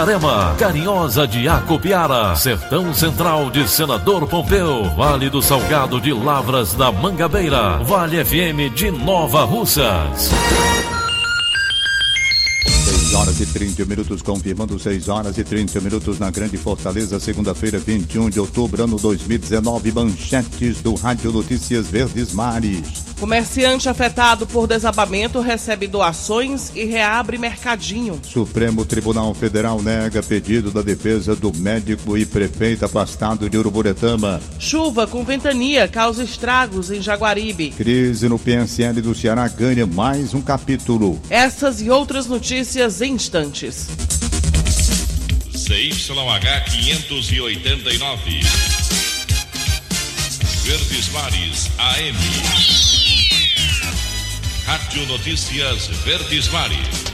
Itarema, 0.00 0.54
Carinhosa 0.58 1.28
de 1.28 1.46
Acopiara, 1.46 2.34
Sertão 2.34 2.94
Central 2.94 3.50
de 3.50 3.68
Senador 3.68 4.26
Pompeu, 4.26 4.84
Vale 4.96 5.28
do 5.28 5.42
Salgado 5.42 6.00
de 6.00 6.10
Lavras 6.10 6.72
da 6.72 6.90
Mangabeira, 6.90 7.76
Vale 7.84 8.24
FM 8.24 8.74
de 8.74 8.90
Nova 8.90 9.44
Russas. 9.44 10.30
6 13.10 13.14
horas 13.14 13.40
e 13.40 13.46
30 13.46 13.84
minutos, 13.84 14.22
confirmando 14.22 14.78
6 14.78 15.08
horas 15.10 15.36
e 15.36 15.44
30 15.44 15.78
minutos 15.82 16.18
na 16.18 16.30
Grande 16.30 16.56
Fortaleza, 16.56 17.20
segunda-feira, 17.20 17.78
21 17.78 18.30
de 18.30 18.40
outubro, 18.40 18.82
ano 18.82 18.96
2019. 18.96 19.92
Manchetes 19.92 20.80
do 20.80 20.94
Rádio 20.94 21.30
Notícias 21.30 21.88
Verdes 21.88 22.32
Mares. 22.32 23.09
Comerciante 23.20 23.86
afetado 23.86 24.46
por 24.46 24.66
desabamento 24.66 25.40
recebe 25.40 25.86
doações 25.86 26.72
e 26.74 26.86
reabre 26.86 27.36
mercadinho. 27.36 28.18
Supremo 28.22 28.82
Tribunal 28.86 29.34
Federal 29.34 29.82
nega 29.82 30.22
pedido 30.22 30.70
da 30.70 30.80
defesa 30.80 31.36
do 31.36 31.54
médico 31.54 32.16
e 32.16 32.24
prefeito 32.24 32.86
afastado 32.86 33.50
de 33.50 33.58
Uruburetama. 33.58 34.40
Chuva 34.58 35.06
com 35.06 35.22
ventania 35.22 35.86
causa 35.86 36.24
estragos 36.24 36.90
em 36.90 37.02
Jaguaribe. 37.02 37.72
Crise 37.72 38.26
no 38.26 38.38
PSL 38.38 39.02
do 39.02 39.14
Ceará 39.14 39.46
ganha 39.48 39.86
mais 39.86 40.32
um 40.32 40.40
capítulo. 40.40 41.20
Essas 41.28 41.82
e 41.82 41.90
outras 41.90 42.26
notícias 42.26 43.02
em 43.02 43.12
instantes. 43.12 43.86
CYH 45.52 46.64
589. 46.70 48.40
Verdes 50.64 51.08
Mares 51.12 51.70
AM. 51.78 52.99
Rádio 54.70 55.04
Notícias 55.08 55.88
Verdes 56.04 56.48
Mares. 56.52 57.04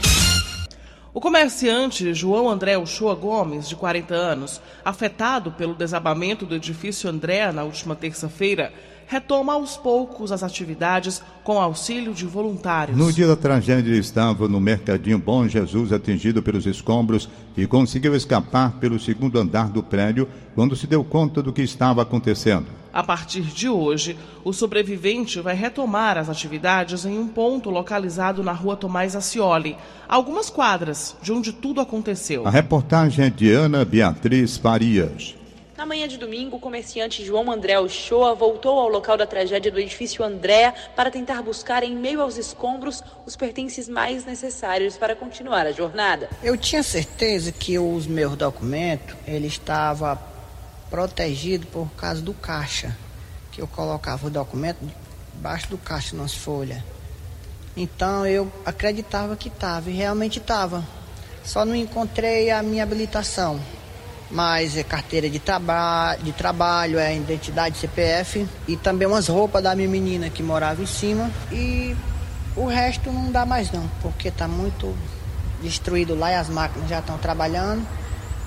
O 1.11 1.19
comerciante 1.19 2.13
João 2.13 2.47
André 2.47 2.77
Uchoa 2.77 3.15
Gomes, 3.15 3.67
de 3.67 3.75
40 3.75 4.13
anos, 4.13 4.61
afetado 4.85 5.51
pelo 5.53 5.73
desabamento 5.73 6.45
do 6.45 6.53
edifício 6.53 7.09
André 7.09 7.51
na 7.51 7.63
última 7.63 7.95
terça-feira, 7.95 8.71
retoma 9.07 9.53
aos 9.53 9.75
poucos 9.75 10.31
as 10.31 10.43
atividades 10.43 11.19
com 11.43 11.59
auxílio 11.59 12.13
de 12.13 12.27
voluntários. 12.27 12.95
No 12.95 13.11
dia 13.11 13.25
da 13.25 13.35
tragédia, 13.35 13.89
ele 13.89 13.97
estava 13.97 14.47
no 14.47 14.61
Mercadinho 14.61 15.17
Bom 15.17 15.47
Jesus, 15.47 15.91
atingido 15.91 16.43
pelos 16.43 16.67
escombros, 16.67 17.27
e 17.57 17.65
conseguiu 17.65 18.15
escapar 18.15 18.73
pelo 18.73 18.99
segundo 18.99 19.39
andar 19.39 19.69
do 19.69 19.81
prédio 19.81 20.29
quando 20.53 20.75
se 20.75 20.85
deu 20.85 21.03
conta 21.03 21.41
do 21.41 21.51
que 21.51 21.63
estava 21.63 22.03
acontecendo. 22.03 22.67
A 22.97 23.03
partir 23.03 23.43
de 23.43 23.69
hoje, 23.69 24.17
o 24.43 24.51
sobrevivente 24.51 25.39
vai 25.39 25.53
retomar 25.53 26.17
as 26.17 26.29
atividades 26.29 27.05
em 27.05 27.19
um 27.19 27.27
ponto 27.27 27.69
localizado 27.69 28.41
na 28.41 28.53
rua 28.53 28.75
Tomás 28.75 29.15
Acioli, 29.15 29.77
algumas 30.09 30.49
quadras 30.49 31.15
de 31.21 31.31
onde 31.31 31.53
tudo 31.53 31.79
aconteceu. 31.79 32.47
A 32.47 32.49
reportagem 32.49 33.25
é 33.25 33.29
de 33.29 33.51
Ana 33.51 33.85
Beatriz 33.85 34.57
Farias. 34.57 35.35
Na 35.77 35.85
manhã 35.85 36.07
de 36.07 36.17
domingo, 36.17 36.57
o 36.57 36.59
comerciante 36.59 37.23
João 37.23 37.51
André 37.51 37.79
Ochoa 37.79 38.33
voltou 38.33 38.79
ao 38.79 38.89
local 38.89 39.15
da 39.15 39.27
tragédia 39.27 39.71
do 39.71 39.79
edifício 39.79 40.25
Andréa 40.25 40.73
para 40.95 41.11
tentar 41.11 41.43
buscar, 41.43 41.83
em 41.83 41.95
meio 41.95 42.19
aos 42.19 42.35
escombros, 42.35 43.03
os 43.27 43.35
pertences 43.35 43.87
mais 43.87 44.25
necessários 44.25 44.97
para 44.97 45.15
continuar 45.15 45.67
a 45.67 45.71
jornada. 45.71 46.31
Eu 46.41 46.57
tinha 46.57 46.81
certeza 46.81 47.51
que 47.51 47.77
os 47.77 48.07
meus 48.07 48.35
documentos 48.35 49.15
ele 49.27 49.45
estava 49.45 50.19
protegido 50.89 51.67
por 51.67 51.89
causa 51.91 52.21
do 52.21 52.33
caixa, 52.33 52.95
que 53.51 53.61
eu 53.61 53.67
colocava 53.67 54.27
o 54.27 54.29
documento 54.29 54.79
debaixo 55.33 55.67
do 55.69 55.77
caixa 55.77 56.15
nas 56.15 56.33
folhas. 56.33 56.81
Então 57.75 58.25
eu 58.25 58.51
acreditava 58.65 59.35
que 59.35 59.49
estava, 59.49 59.89
e 59.89 59.93
realmente 59.93 60.39
estava. 60.39 60.83
Só 61.43 61.63
não 61.63 61.75
encontrei 61.75 62.49
a 62.49 62.61
minha 62.63 62.83
habilitação. 62.83 63.59
Mas 64.29 64.75
é 64.75 64.83
carteira 64.83 65.29
de, 65.29 65.39
traba 65.39 66.17
de 66.21 66.33
trabalho, 66.33 66.99
é 66.99 67.15
identidade 67.15 67.77
CPF 67.77 68.45
e 68.67 68.75
também 68.75 69.07
umas 69.07 69.29
roupas 69.29 69.63
da 69.63 69.73
minha 69.73 69.87
menina 69.87 70.29
que 70.29 70.43
morava 70.43 70.81
em 70.81 70.85
cima. 70.85 71.31
E 71.49 71.95
o 72.55 72.65
resto 72.65 73.09
não 73.09 73.31
dá 73.31 73.45
mais 73.45 73.71
não, 73.71 73.89
porque 74.01 74.27
está 74.27 74.45
muito 74.45 74.93
destruído 75.61 76.13
lá 76.13 76.31
e 76.31 76.35
as 76.35 76.49
máquinas 76.49 76.89
já 76.89 76.99
estão 76.99 77.17
trabalhando. 77.17 77.87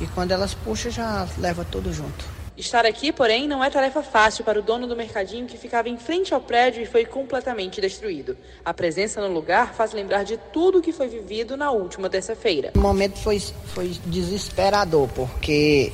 E 0.01 0.07
quando 0.09 0.33
elas 0.33 0.55
puxam, 0.55 0.91
já 0.91 1.29
leva 1.39 1.65
tudo 1.65 1.93
junto. 1.93 2.41
Estar 2.57 2.85
aqui, 2.85 3.11
porém, 3.11 3.49
não 3.49 3.65
é 3.65 3.71
tarefa 3.71 4.03
fácil 4.03 4.45
para 4.45 4.59
o 4.59 4.63
dono 4.63 4.87
do 4.87 4.95
mercadinho 4.95 5.47
que 5.47 5.57
ficava 5.57 5.89
em 5.89 5.97
frente 5.97 6.35
ao 6.35 6.41
prédio 6.41 6.83
e 6.83 6.87
foi 6.87 7.07
completamente 7.07 7.81
destruído. 7.81 8.37
A 8.63 8.75
presença 8.75 9.21
no 9.21 9.33
lugar 9.33 9.73
faz 9.73 9.93
lembrar 9.93 10.25
de 10.25 10.37
tudo 10.53 10.79
o 10.79 10.83
que 10.83 10.93
foi 10.93 11.09
vivido 11.09 11.57
na 11.57 11.71
última 11.71 12.11
terça-feira. 12.11 12.73
O 12.75 12.79
momento 12.79 13.19
foi, 13.19 13.41
foi 13.75 13.89
desesperador, 14.05 15.09
porque 15.15 15.91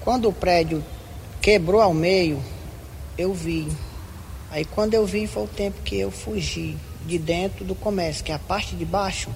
quando 0.00 0.28
o 0.28 0.32
prédio 0.32 0.84
quebrou 1.40 1.80
ao 1.80 1.94
meio, 1.94 2.42
eu 3.16 3.32
vi. 3.32 3.68
Aí 4.50 4.64
quando 4.64 4.94
eu 4.94 5.06
vi 5.06 5.28
foi 5.28 5.44
o 5.44 5.48
tempo 5.48 5.82
que 5.82 6.00
eu 6.00 6.10
fugi 6.10 6.76
de 7.04 7.16
dentro 7.16 7.64
do 7.64 7.76
comércio, 7.76 8.24
que 8.24 8.32
é 8.32 8.34
a 8.34 8.40
parte 8.40 8.74
de 8.74 8.84
baixo, 8.84 9.30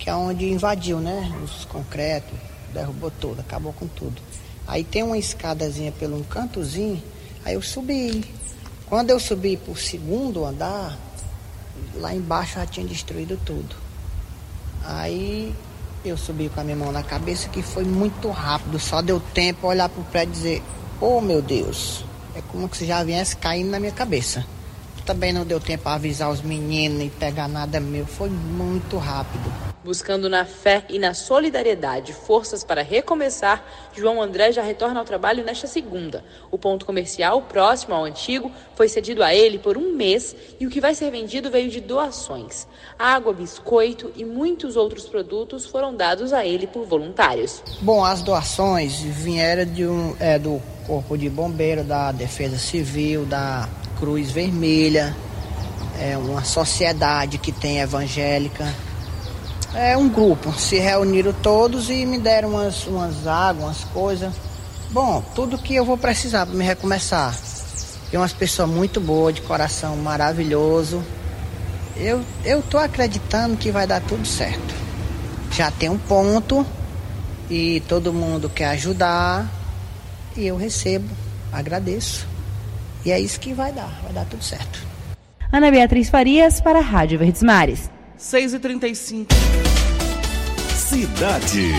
que 0.00 0.10
é 0.10 0.14
onde 0.14 0.50
invadiu, 0.50 0.98
né? 0.98 1.32
Os 1.44 1.64
concretos, 1.64 2.36
derrubou 2.72 3.10
tudo, 3.10 3.40
acabou 3.40 3.72
com 3.72 3.86
tudo. 3.86 4.20
Aí 4.66 4.84
tem 4.84 5.02
uma 5.02 5.18
escadazinha 5.18 5.92
pelo 5.92 6.16
um 6.16 6.22
cantozinho, 6.22 7.02
aí 7.44 7.54
eu 7.54 7.62
subi. 7.62 8.24
Quando 8.86 9.10
eu 9.10 9.18
subi 9.18 9.56
para 9.56 9.72
o 9.72 9.76
segundo 9.76 10.44
andar, 10.44 10.98
lá 11.94 12.14
embaixo 12.14 12.54
já 12.54 12.66
tinha 12.66 12.86
destruído 12.86 13.38
tudo. 13.44 13.74
Aí 14.84 15.54
eu 16.04 16.16
subi 16.16 16.48
com 16.48 16.60
a 16.60 16.64
minha 16.64 16.76
mão 16.76 16.92
na 16.92 17.02
cabeça, 17.02 17.48
que 17.48 17.62
foi 17.62 17.84
muito 17.84 18.30
rápido, 18.30 18.78
só 18.78 19.00
deu 19.00 19.20
tempo 19.20 19.66
olhar 19.66 19.88
para 19.88 20.00
o 20.00 20.04
prédio 20.04 20.32
e 20.32 20.36
dizer, 20.36 20.62
oh 21.00 21.20
meu 21.20 21.40
Deus, 21.40 22.04
é 22.34 22.42
como 22.42 22.72
se 22.74 22.86
já 22.86 23.02
viesse 23.04 23.36
caindo 23.36 23.70
na 23.70 23.80
minha 23.80 23.92
cabeça. 23.92 24.44
Também 25.04 25.32
não 25.32 25.44
deu 25.44 25.58
tempo 25.58 25.88
avisar 25.88 26.30
os 26.30 26.42
meninos 26.42 27.02
e 27.02 27.10
pegar 27.10 27.48
nada 27.48 27.80
meu, 27.80 28.06
foi 28.06 28.30
muito 28.30 28.98
rápido. 28.98 29.71
Buscando 29.84 30.28
na 30.28 30.44
fé 30.44 30.84
e 30.88 30.96
na 30.96 31.12
solidariedade 31.12 32.12
forças 32.12 32.62
para 32.62 32.82
recomeçar, 32.82 33.64
João 33.92 34.22
André 34.22 34.52
já 34.52 34.62
retorna 34.62 35.00
ao 35.00 35.04
trabalho 35.04 35.44
nesta 35.44 35.66
segunda. 35.66 36.24
O 36.52 36.58
ponto 36.58 36.86
comercial, 36.86 37.42
próximo 37.42 37.94
ao 37.94 38.04
antigo, 38.04 38.50
foi 38.76 38.88
cedido 38.88 39.24
a 39.24 39.34
ele 39.34 39.58
por 39.58 39.76
um 39.76 39.92
mês 39.92 40.36
e 40.60 40.66
o 40.66 40.70
que 40.70 40.80
vai 40.80 40.94
ser 40.94 41.10
vendido 41.10 41.50
veio 41.50 41.68
de 41.68 41.80
doações. 41.80 42.66
Água, 42.96 43.32
biscoito 43.32 44.12
e 44.14 44.24
muitos 44.24 44.76
outros 44.76 45.06
produtos 45.06 45.66
foram 45.66 45.94
dados 45.94 46.32
a 46.32 46.46
ele 46.46 46.68
por 46.68 46.86
voluntários. 46.86 47.60
Bom, 47.80 48.04
as 48.04 48.22
doações 48.22 49.00
vieram 49.00 49.64
de 49.64 49.84
um, 49.84 50.16
é, 50.20 50.38
do 50.38 50.62
Corpo 50.86 51.18
de 51.18 51.28
Bombeiro, 51.28 51.82
da 51.82 52.12
Defesa 52.12 52.56
Civil, 52.56 53.24
da 53.24 53.68
Cruz 53.98 54.30
Vermelha, 54.30 55.14
é 56.00 56.16
uma 56.16 56.44
sociedade 56.44 57.38
que 57.38 57.52
tem 57.52 57.80
evangélica 57.80 58.64
é, 59.74 59.96
um 59.96 60.08
grupo. 60.08 60.52
Se 60.52 60.78
reuniram 60.78 61.32
todos 61.32 61.90
e 61.90 62.04
me 62.04 62.18
deram 62.18 62.50
umas, 62.50 62.86
umas 62.86 63.26
águas, 63.26 63.64
umas 63.64 63.84
coisas. 63.84 64.32
Bom, 64.90 65.22
tudo 65.34 65.58
que 65.58 65.74
eu 65.74 65.84
vou 65.84 65.96
precisar 65.96 66.46
para 66.46 66.54
me 66.54 66.64
recomeçar. 66.64 67.34
Tem 68.10 68.20
umas 68.20 68.32
pessoas 68.32 68.68
muito 68.68 69.00
boas, 69.00 69.34
de 69.34 69.40
coração 69.40 69.96
maravilhoso. 69.96 71.02
eu 71.96 72.22
eu 72.44 72.62
tô 72.62 72.76
acreditando 72.76 73.56
que 73.56 73.70
vai 73.70 73.86
dar 73.86 74.02
tudo 74.02 74.26
certo. 74.26 74.74
Já 75.50 75.70
tem 75.70 75.88
um 75.88 75.98
ponto 75.98 76.66
e 77.48 77.80
todo 77.88 78.12
mundo 78.12 78.50
quer 78.50 78.68
ajudar 78.68 79.46
e 80.36 80.46
eu 80.46 80.56
recebo, 80.56 81.08
agradeço. 81.52 82.26
E 83.04 83.10
é 83.10 83.18
isso 83.18 83.40
que 83.40 83.52
vai 83.52 83.72
dar, 83.72 84.00
vai 84.02 84.12
dar 84.12 84.26
tudo 84.26 84.44
certo. 84.44 84.80
Ana 85.50 85.70
Beatriz 85.70 86.08
Farias 86.08 86.60
para 86.60 86.78
a 86.78 86.82
Rádio 86.82 87.18
Verdes 87.18 87.42
Mares. 87.42 87.90
6h35. 88.22 89.26
Cidade. 90.76 91.72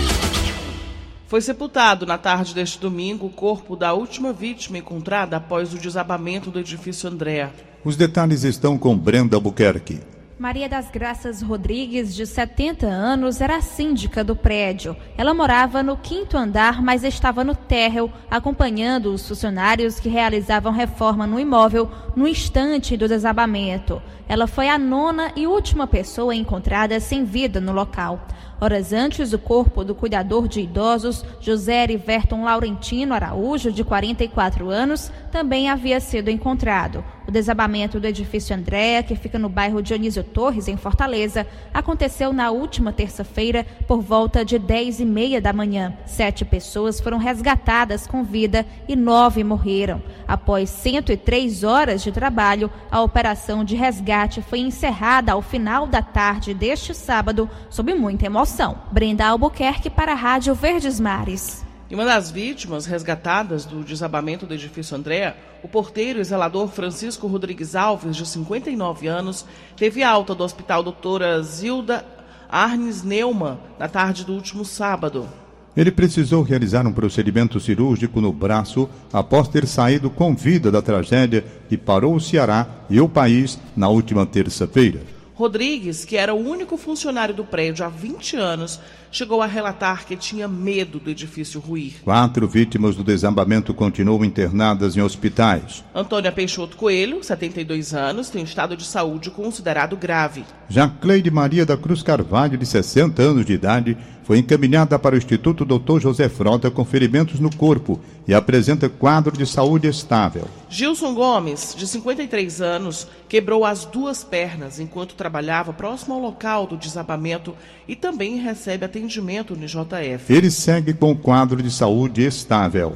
Foi 1.25 1.40
sepultado 1.40 2.06
na 2.06 2.18
tarde 2.18 2.54
deste 2.54 2.78
domingo 2.80 3.28
o 3.28 3.30
corpo 3.30 3.78
da 3.78 3.94
última 3.94 4.34
vítima 4.34 4.78
encontrada 4.78 5.38
após 5.38 5.74
o 5.74 5.78
desabamento 5.78 6.51
do 6.51 6.60
edifício 6.60 7.10
Andréa. 7.10 7.54
Os 7.86 7.95
detalhes 7.95 8.44
estão 8.44 8.78
com 8.78 8.95
Brenda 8.95 9.38
Albuquerque. 9.38 10.01
Maria 10.44 10.68
das 10.68 10.92
Graças 10.92 11.42
Rodrigues, 11.42 12.13
de 12.13 12.28
70 12.28 12.86
anos, 12.86 13.40
era 13.40 13.62
síndica 13.62 14.25
do 14.25 14.36
prédio. 14.36 14.94
Ela 15.18 15.34
morava 15.34 15.81
no 15.81 15.95
quinto 15.95 16.36
andar, 16.36 16.81
mas 16.81 17.06
estava 17.06 17.45
no 17.45 17.56
térreo, 17.56 18.12
acompanhando 18.30 19.13
os 19.13 19.25
funcionários 19.25 20.01
que 20.01 20.10
realizavam 20.10 20.74
reforma 20.74 21.25
no 21.25 21.40
imóvel 21.40 21.90
no 22.13 22.28
instante 22.28 22.98
do 22.98 23.07
desabamento. 23.07 24.01
Ela 24.28 24.45
foi 24.45 24.68
a 24.68 24.78
nona 24.78 25.31
e 25.34 25.48
última 25.48 25.88
pessoa 25.88 26.36
encontrada 26.36 27.00
sem 27.00 27.24
vida 27.24 27.62
no 27.62 27.72
local. 27.72 28.28
Horas 28.60 28.92
antes, 28.92 29.31
o 29.31 29.40
corpo 29.40 29.84
do 29.84 29.95
cuidador 29.95 30.50
de 30.50 30.60
idosos, 30.60 31.24
José 31.40 31.86
Everton 31.90 32.44
Laurentino 32.44 33.13
Araújo, 33.13 33.72
de 33.72 33.84
44 33.84 34.69
anos, 34.69 35.10
também 35.31 35.69
havia 35.69 36.01
sido 36.01 36.30
encontrado. 36.30 37.04
Desabamento 37.33 38.00
do 38.00 38.06
edifício 38.06 38.56
Andréa, 38.56 39.01
que 39.01 39.15
fica 39.15 39.39
no 39.39 39.50
bairro 39.50 39.81
Dionísio 39.81 40.24
Torres, 40.24 40.68
em 40.68 40.77
Fortaleza, 40.77 41.47
aconteceu 41.74 42.31
na 42.31 42.51
última 42.51 42.94
terça-feira, 42.94 43.65
por 43.88 44.01
volta 44.01 44.45
de 44.45 44.59
10 44.59 45.00
e 45.00 45.06
meia 45.06 45.41
da 45.41 45.51
manhã. 45.51 45.97
Sete 46.06 46.45
pessoas 46.45 47.00
foram 47.00 47.18
resgatadas 47.18 48.06
com 48.06 48.24
vida 48.24 48.65
e 48.88 48.95
nove 48.95 49.44
morreram. 49.44 50.01
Após 50.27 50.69
103 50.69 51.63
horas 51.63 52.03
de 52.03 52.12
trabalho, 52.12 52.69
a 52.91 53.01
operação 53.01 53.65
de 53.65 53.75
resgate 53.75 54.39
foi 54.44 54.59
encerrada 54.59 55.31
ao 55.31 55.41
final 55.41 55.88
da 55.88 56.03
tarde 56.03 56.53
deste 56.53 56.94
sábado, 56.94 57.50
sob 57.68 57.95
muita 57.95 58.27
emoção. 58.27 58.77
Brenda 58.91 59.25
Albuquerque 59.25 59.89
para 59.89 60.12
a 60.12 60.15
Rádio 60.15 60.53
Verdes 60.53 61.00
Mares. 61.00 61.62
E 61.89 61.95
uma 61.95 62.06
das 62.06 62.31
vítimas 62.31 62.85
resgatadas 62.85 63.65
do 63.65 63.83
desabamento 63.83 64.45
do 64.45 64.53
edifício 64.53 64.95
Andréa, 64.95 65.35
o 65.62 65.68
porteiro 65.68 66.19
e 66.19 66.24
zelador 66.24 66.69
Francisco 66.69 67.27
Rodrigues 67.27 67.75
Alves, 67.75 68.15
de 68.15 68.25
59 68.25 69.07
anos, 69.07 69.45
teve 69.75 70.01
alta 70.01 70.33
do 70.33 70.44
Hospital 70.44 70.81
Doutora 70.81 71.41
Zilda 71.44 72.06
Arnes 72.50 73.03
Neumann 73.03 73.57
na 73.77 73.88
tarde 73.88 74.24
do 74.24 74.33
último 74.33 74.63
sábado. 74.63 75.27
Ele 75.75 75.91
precisou 75.91 76.44
realizar 76.44 76.85
um 76.85 76.94
procedimento 76.94 77.59
cirúrgico 77.59 78.21
no 78.21 78.31
braço 78.31 78.88
após 79.12 79.47
ter 79.47 79.65
saído 79.65 80.09
com 80.09 80.35
vida 80.35 80.71
da 80.71 80.81
tragédia 80.81 81.44
que 81.68 81.75
parou 81.75 82.15
o 82.15 82.21
Ceará 82.21 82.68
e 82.89 83.01
o 83.01 83.09
país 83.09 83.59
na 83.75 83.89
última 83.89 84.24
terça-feira. 84.25 85.01
Rodrigues, 85.44 86.06
que 86.06 86.16
era 86.16 86.34
o 86.34 86.38
único 86.38 86.78
funcionário 86.78 87.36
do 87.36 87.44
prédio 87.44 87.84
há 87.84 87.90
20 87.90 88.38
anos, 88.38 88.80
chegou 89.12 89.42
a 89.42 89.45
relatar 89.45 90.06
que 90.06 90.16
tinha 90.16 90.48
medo 90.48 91.00
do 91.00 91.10
edifício 91.10 91.60
ruir. 91.60 91.95
Quatro 92.01 92.48
vítimas 92.48 92.95
do 92.95 93.04
desabamento 93.04 93.74
continuam 93.74 94.24
internadas 94.24 94.95
em 94.95 95.01
hospitais. 95.01 95.84
Antônia 95.94 96.31
Peixoto 96.31 96.78
Coelho, 96.78 97.22
72 97.22 97.94
anos, 97.94 98.30
tem 98.30 98.42
estado 98.42 98.78
de 98.78 98.86
saúde 98.86 99.30
considerado 99.31 99.98
grave. 99.98 100.45
Já 100.69 100.88
Cleide 100.88 101.30
Maria 101.30 101.66
da 101.66 101.75
Cruz 101.75 102.01
Carvalho, 102.01 102.57
de 102.57 102.66
60 102.66 103.22
anos 103.22 103.45
de 103.45 103.51
idade, 103.51 103.98
foi 104.23 104.39
encaminhada 104.39 104.97
para 104.97 105.15
o 105.15 105.17
Instituto 105.17 105.65
Dr. 105.65 105.99
José 105.99 106.29
Frota 106.29 106.71
com 106.71 106.85
ferimentos 106.85 107.39
no 107.39 107.53
corpo 107.55 107.99
e 108.27 108.33
apresenta 108.33 108.87
quadro 108.87 109.37
de 109.37 109.45
saúde 109.45 109.87
estável. 109.87 110.47
Gilson 110.69 111.13
Gomes, 111.13 111.75
de 111.77 111.85
53 111.85 112.61
anos, 112.61 113.07
quebrou 113.27 113.65
as 113.65 113.85
duas 113.85 114.23
pernas 114.23 114.79
enquanto 114.79 115.15
trabalhava 115.15 115.73
próximo 115.73 116.13
ao 116.13 116.21
local 116.21 116.65
do 116.65 116.77
desabamento 116.77 117.53
e 117.87 117.95
também 117.95 118.37
recebe 118.37 118.85
atendimento 118.85 119.55
no 119.55 119.65
JF. 119.65 120.33
Ele 120.33 120.49
segue 120.49 120.93
com 120.93 121.15
quadro 121.15 121.61
de 121.61 121.69
saúde 121.69 122.25
estável. 122.25 122.95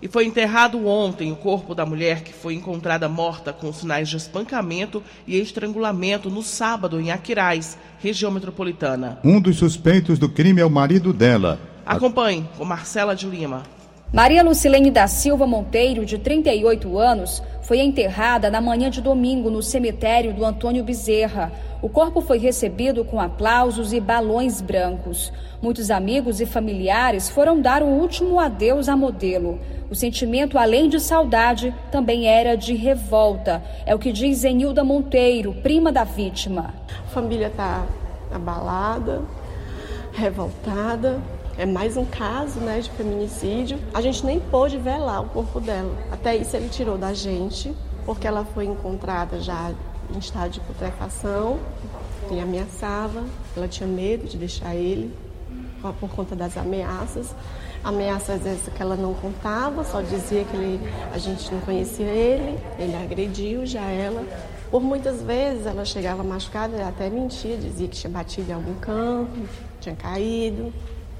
E 0.00 0.08
foi 0.08 0.26
enterrado 0.26 0.86
ontem 0.86 1.32
o 1.32 1.36
corpo 1.36 1.74
da 1.74 1.86
mulher 1.86 2.22
que 2.22 2.32
foi 2.32 2.54
encontrada 2.54 3.08
morta 3.08 3.52
com 3.52 3.72
sinais 3.72 4.08
de 4.08 4.16
espancamento 4.16 5.02
e 5.26 5.38
estrangulamento 5.38 6.28
no 6.28 6.42
sábado 6.42 7.00
em 7.00 7.10
Aquiraz, 7.10 7.78
região 7.98 8.30
metropolitana. 8.30 9.18
Um 9.24 9.40
dos 9.40 9.56
suspeitos 9.56 10.18
do 10.18 10.28
crime 10.28 10.60
é 10.60 10.66
o 10.66 10.70
marido 10.70 11.12
dela. 11.12 11.58
Acompanhe 11.84 12.46
com 12.58 12.64
Marcela 12.64 13.14
de 13.14 13.26
Lima. 13.26 13.62
Maria 14.12 14.40
Lucilene 14.44 14.90
da 14.90 15.08
Silva 15.08 15.48
Monteiro, 15.48 16.06
de 16.06 16.16
38 16.16 16.96
anos, 16.96 17.42
foi 17.60 17.80
enterrada 17.80 18.48
na 18.48 18.60
manhã 18.60 18.88
de 18.88 19.00
domingo 19.00 19.50
no 19.50 19.60
cemitério 19.60 20.32
do 20.32 20.44
Antônio 20.44 20.84
Bezerra. 20.84 21.52
O 21.82 21.88
corpo 21.88 22.20
foi 22.20 22.38
recebido 22.38 23.04
com 23.04 23.20
aplausos 23.20 23.92
e 23.92 23.98
balões 23.98 24.60
brancos. 24.60 25.32
Muitos 25.60 25.90
amigos 25.90 26.40
e 26.40 26.46
familiares 26.46 27.28
foram 27.28 27.60
dar 27.60 27.82
o 27.82 27.86
último 27.86 28.38
adeus 28.38 28.88
à 28.88 28.96
modelo. 28.96 29.58
O 29.90 29.94
sentimento, 29.94 30.56
além 30.56 30.88
de 30.88 31.00
saudade, 31.00 31.74
também 31.90 32.28
era 32.28 32.56
de 32.56 32.74
revolta. 32.76 33.60
É 33.84 33.92
o 33.92 33.98
que 33.98 34.12
diz 34.12 34.38
Zenilda 34.38 34.84
Monteiro, 34.84 35.52
prima 35.52 35.90
da 35.90 36.04
vítima. 36.04 36.72
A 37.06 37.08
família 37.08 37.48
está 37.48 37.84
abalada, 38.32 39.22
revoltada. 40.12 41.20
É 41.58 41.64
mais 41.64 41.96
um 41.96 42.04
caso 42.04 42.60
né, 42.60 42.80
de 42.80 42.90
feminicídio. 42.90 43.78
A 43.94 44.02
gente 44.02 44.26
nem 44.26 44.38
pôde 44.38 44.76
velar 44.76 45.22
o 45.22 45.28
corpo 45.30 45.58
dela. 45.58 45.96
Até 46.12 46.36
isso 46.36 46.54
ele 46.54 46.68
tirou 46.68 46.98
da 46.98 47.14
gente, 47.14 47.74
porque 48.04 48.26
ela 48.26 48.44
foi 48.44 48.66
encontrada 48.66 49.40
já 49.40 49.72
em 50.14 50.18
estado 50.18 50.50
de 50.50 50.60
putrefação 50.60 51.58
e 52.30 52.38
ameaçava. 52.38 53.24
Ela 53.56 53.66
tinha 53.68 53.88
medo 53.88 54.26
de 54.26 54.36
deixar 54.36 54.74
ele 54.74 55.14
por 55.98 56.10
conta 56.10 56.36
das 56.36 56.58
ameaças. 56.58 57.34
Ameaças 57.82 58.44
essas 58.44 58.74
que 58.74 58.82
ela 58.82 58.96
não 58.96 59.14
contava, 59.14 59.82
só 59.82 60.02
dizia 60.02 60.44
que 60.44 60.56
ele, 60.56 60.80
a 61.10 61.16
gente 61.16 61.50
não 61.50 61.60
conhecia 61.60 62.06
ele, 62.06 62.58
ele 62.78 62.96
agrediu 62.96 63.64
já 63.64 63.88
ela. 63.88 64.26
Por 64.70 64.82
muitas 64.82 65.22
vezes 65.22 65.64
ela 65.64 65.84
chegava 65.86 66.22
machucada, 66.22 66.86
até 66.86 67.08
mentia, 67.08 67.56
dizia 67.56 67.88
que 67.88 67.96
tinha 67.96 68.10
batido 68.10 68.50
em 68.50 68.54
algum 68.54 68.74
canto, 68.74 69.48
tinha 69.80 69.94
caído. 69.94 70.72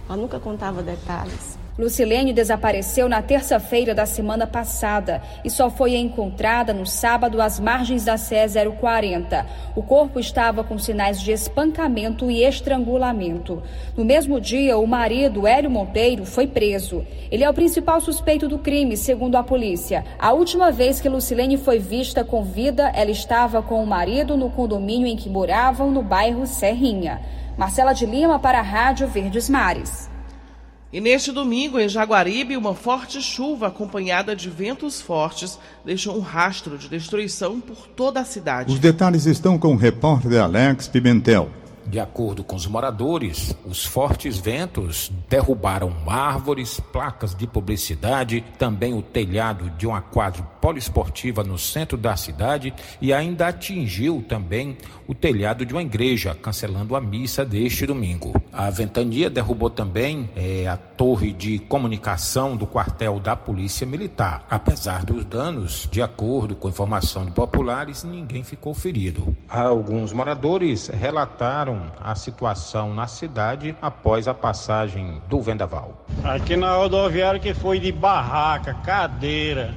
Ela 0.09 0.17
nunca 0.17 0.39
contava 0.39 0.83
detalhes. 0.83 1.59
Lucilene 1.79 2.33
desapareceu 2.33 3.07
na 3.07 3.21
terça-feira 3.21 3.95
da 3.95 4.07
semana 4.07 4.47
passada 4.47 5.21
e 5.45 5.51
só 5.51 5.69
foi 5.69 5.95
encontrada 5.95 6.73
no 6.73 6.87
sábado 6.87 7.39
às 7.43 7.61
margens 7.61 8.07
da 8.07 8.17
CE 8.17 8.37
040. 8.81 9.47
O 9.75 9.83
corpo 9.83 10.19
estava 10.19 10.65
com 10.65 10.79
sinais 10.79 11.21
de 11.21 11.33
espancamento 11.33 12.31
e 12.31 12.43
estrangulamento. 12.43 13.63
No 13.95 14.07
mesmo 14.07 14.41
dia, 14.41 14.79
o 14.79 14.87
marido, 14.87 15.47
Hélio 15.47 15.71
Monteiro, 15.71 16.25
foi 16.25 16.47
preso. 16.47 17.05
Ele 17.31 17.45
é 17.45 17.51
o 17.51 17.55
principal 17.55 18.01
suspeito 18.01 18.49
do 18.49 18.59
crime, 18.59 18.97
segundo 18.97 19.37
a 19.37 19.43
polícia. 19.43 20.03
A 20.19 20.33
última 20.33 20.73
vez 20.73 20.99
que 20.99 21.11
Lucilene 21.11 21.59
foi 21.59 21.79
vista 21.79 22.25
com 22.25 22.43
vida, 22.43 22.91
ela 22.95 23.11
estava 23.11 23.61
com 23.61 23.83
o 23.83 23.87
marido 23.87 24.35
no 24.35 24.49
condomínio 24.49 25.07
em 25.07 25.17
que 25.17 25.29
moravam, 25.29 25.91
no 25.91 26.03
bairro 26.03 26.47
Serrinha. 26.47 27.21
Marcela 27.57 27.95
de 27.95 28.05
Lima 28.05 28.39
para 28.39 28.59
a 28.59 28.63
Rádio 28.63 29.09
Verdes 29.09 29.49
Mares. 29.49 30.11
E 30.93 31.01
neste 31.01 31.33
domingo, 31.33 31.79
em 31.79 31.89
Jaguaribe, 31.89 32.57
uma 32.57 32.75
forte 32.75 33.21
chuva 33.21 33.69
acompanhada 33.69 34.37
de 34.37 34.51
ventos 34.51 35.01
fortes 35.01 35.59
deixou 35.85 36.17
um 36.17 36.21
rastro 36.21 36.77
de 36.77 36.89
destruição 36.89 37.61
por 37.61 37.87
toda 37.89 38.21
a 38.21 38.25
cidade. 38.25 38.73
Os 38.73 38.79
detalhes 38.79 39.25
estão 39.25 39.59
com 39.59 39.73
o 39.73 39.77
repórter 39.77 40.41
Alex 40.41 40.87
Pimentel. 40.87 41.51
De 41.87 42.01
acordo 42.01 42.43
com 42.43 42.57
os 42.57 42.67
moradores, 42.67 43.57
os 43.65 43.85
fortes 43.85 44.39
ventos 44.39 45.11
derrubaram 45.29 45.93
árvores, 46.07 46.81
placas 46.93 47.35
de 47.35 47.47
publicidade, 47.47 48.45
também 48.59 48.93
o 48.93 49.01
telhado 49.01 49.71
de 49.71 49.87
uma 49.87 50.01
quadra 50.01 50.43
poliesportiva 50.67 51.45
no 51.45 51.57
centro 51.57 51.97
da 51.97 52.17
cidade 52.17 52.75
e 53.01 53.13
ainda 53.13 53.47
atingiu 53.47 54.25
também 54.29 54.77
o 55.07 55.15
telhado 55.15 55.65
de 55.65 55.73
uma 55.73 55.81
igreja, 55.81 56.35
cancelando 56.35 56.97
a 56.97 57.01
missa 57.01 57.45
deste 57.45 57.87
domingo. 57.87 58.35
A 58.53 58.69
ventania 58.69 59.31
derrubou 59.31 59.71
também 59.71 60.29
é, 60.35 60.67
a 60.67 60.77
torre 60.77 61.33
de 61.33 61.61
comunicação 61.61 62.57
do 62.57 62.67
quartel 62.67 63.21
da 63.21 63.37
Polícia 63.37 63.87
Militar. 63.87 64.45
Apesar 64.51 65.05
dos 65.05 65.25
danos, 65.25 65.89
de 65.89 66.03
acordo 66.03 66.57
com 66.57 66.69
informação 66.69 67.25
de 67.25 67.31
populares, 67.31 68.03
ninguém 68.03 68.43
ficou 68.43 68.75
ferido. 68.75 69.37
Alguns 69.49 70.13
moradores 70.13 70.89
relataram 70.89 71.93
a 72.01 72.17
situação 72.17 72.93
na 72.93 73.07
cidade 73.07 73.77
após 73.81 74.27
a 74.27 74.35
passagem 74.35 75.23
do 75.29 75.41
vendaval. 75.41 76.05
Aqui 76.25 76.57
na 76.57 76.75
rodoviária 76.75 77.39
que 77.39 77.55
foi 77.55 77.79
de 77.79 77.93
barraca, 77.93 78.75
cadeira, 78.75 79.73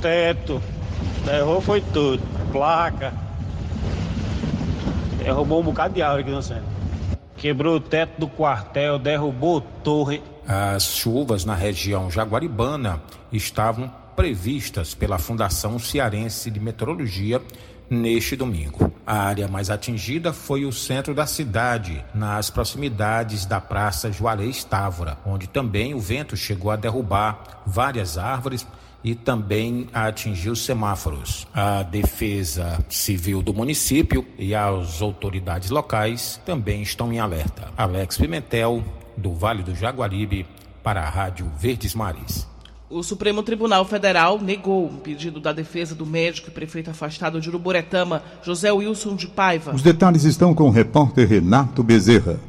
teto, 0.00 0.62
derrubou 1.24 1.60
foi 1.60 1.80
tudo, 1.80 2.22
placa. 2.52 3.12
Derrubou 5.18 5.60
um 5.60 5.64
bocado 5.64 5.94
de 5.94 6.02
árvore 6.02 6.22
aqui 6.22 6.30
no 6.30 6.42
centro. 6.42 6.64
Quebrou 7.36 7.76
o 7.76 7.80
teto 7.80 8.18
do 8.18 8.28
quartel, 8.28 8.98
derrubou 8.98 9.60
torre. 9.60 10.22
As 10.46 10.96
chuvas 10.96 11.44
na 11.44 11.54
região 11.54 12.10
jaguaribana 12.10 13.02
estavam 13.30 13.92
previstas 14.16 14.94
pela 14.94 15.18
Fundação 15.18 15.78
Cearense 15.78 16.50
de 16.50 16.58
Meteorologia 16.58 17.40
neste 17.88 18.36
domingo. 18.36 18.92
A 19.06 19.18
área 19.18 19.48
mais 19.48 19.70
atingida 19.70 20.32
foi 20.32 20.64
o 20.64 20.72
centro 20.72 21.14
da 21.14 21.26
cidade, 21.26 22.04
nas 22.14 22.50
proximidades 22.50 23.46
da 23.46 23.60
Praça 23.60 24.12
Juarez 24.12 24.64
Távora, 24.64 25.16
onde 25.24 25.46
também 25.46 25.94
o 25.94 26.00
vento 26.00 26.36
chegou 26.36 26.70
a 26.70 26.76
derrubar 26.76 27.62
várias 27.66 28.18
árvores 28.18 28.66
e 29.02 29.14
também 29.14 29.86
atingiu 29.92 30.56
semáforos. 30.56 31.46
A 31.54 31.82
Defesa 31.82 32.84
Civil 32.88 33.42
do 33.42 33.54
município 33.54 34.24
e 34.38 34.54
as 34.54 35.00
autoridades 35.00 35.70
locais 35.70 36.40
também 36.44 36.82
estão 36.82 37.12
em 37.12 37.18
alerta. 37.18 37.70
Alex 37.76 38.18
Pimentel, 38.18 38.82
do 39.16 39.32
Vale 39.32 39.62
do 39.62 39.74
Jaguaribe, 39.74 40.46
para 40.82 41.02
a 41.02 41.08
Rádio 41.08 41.50
Verdes 41.58 41.94
Mares. 41.94 42.46
O 42.90 43.02
Supremo 43.02 43.42
Tribunal 43.42 43.84
Federal 43.84 44.40
negou 44.40 44.86
um 44.86 44.96
pedido 44.96 45.38
da 45.38 45.52
defesa 45.52 45.94
do 45.94 46.06
médico 46.06 46.48
e 46.48 46.50
prefeito 46.50 46.90
afastado 46.90 47.38
de 47.38 47.48
Uruburetama, 47.50 48.22
José 48.42 48.72
Wilson 48.72 49.14
de 49.14 49.26
Paiva. 49.26 49.74
Os 49.74 49.82
detalhes 49.82 50.24
estão 50.24 50.54
com 50.54 50.68
o 50.68 50.70
repórter 50.70 51.28
Renato 51.28 51.82
Bezerra. 51.82 52.40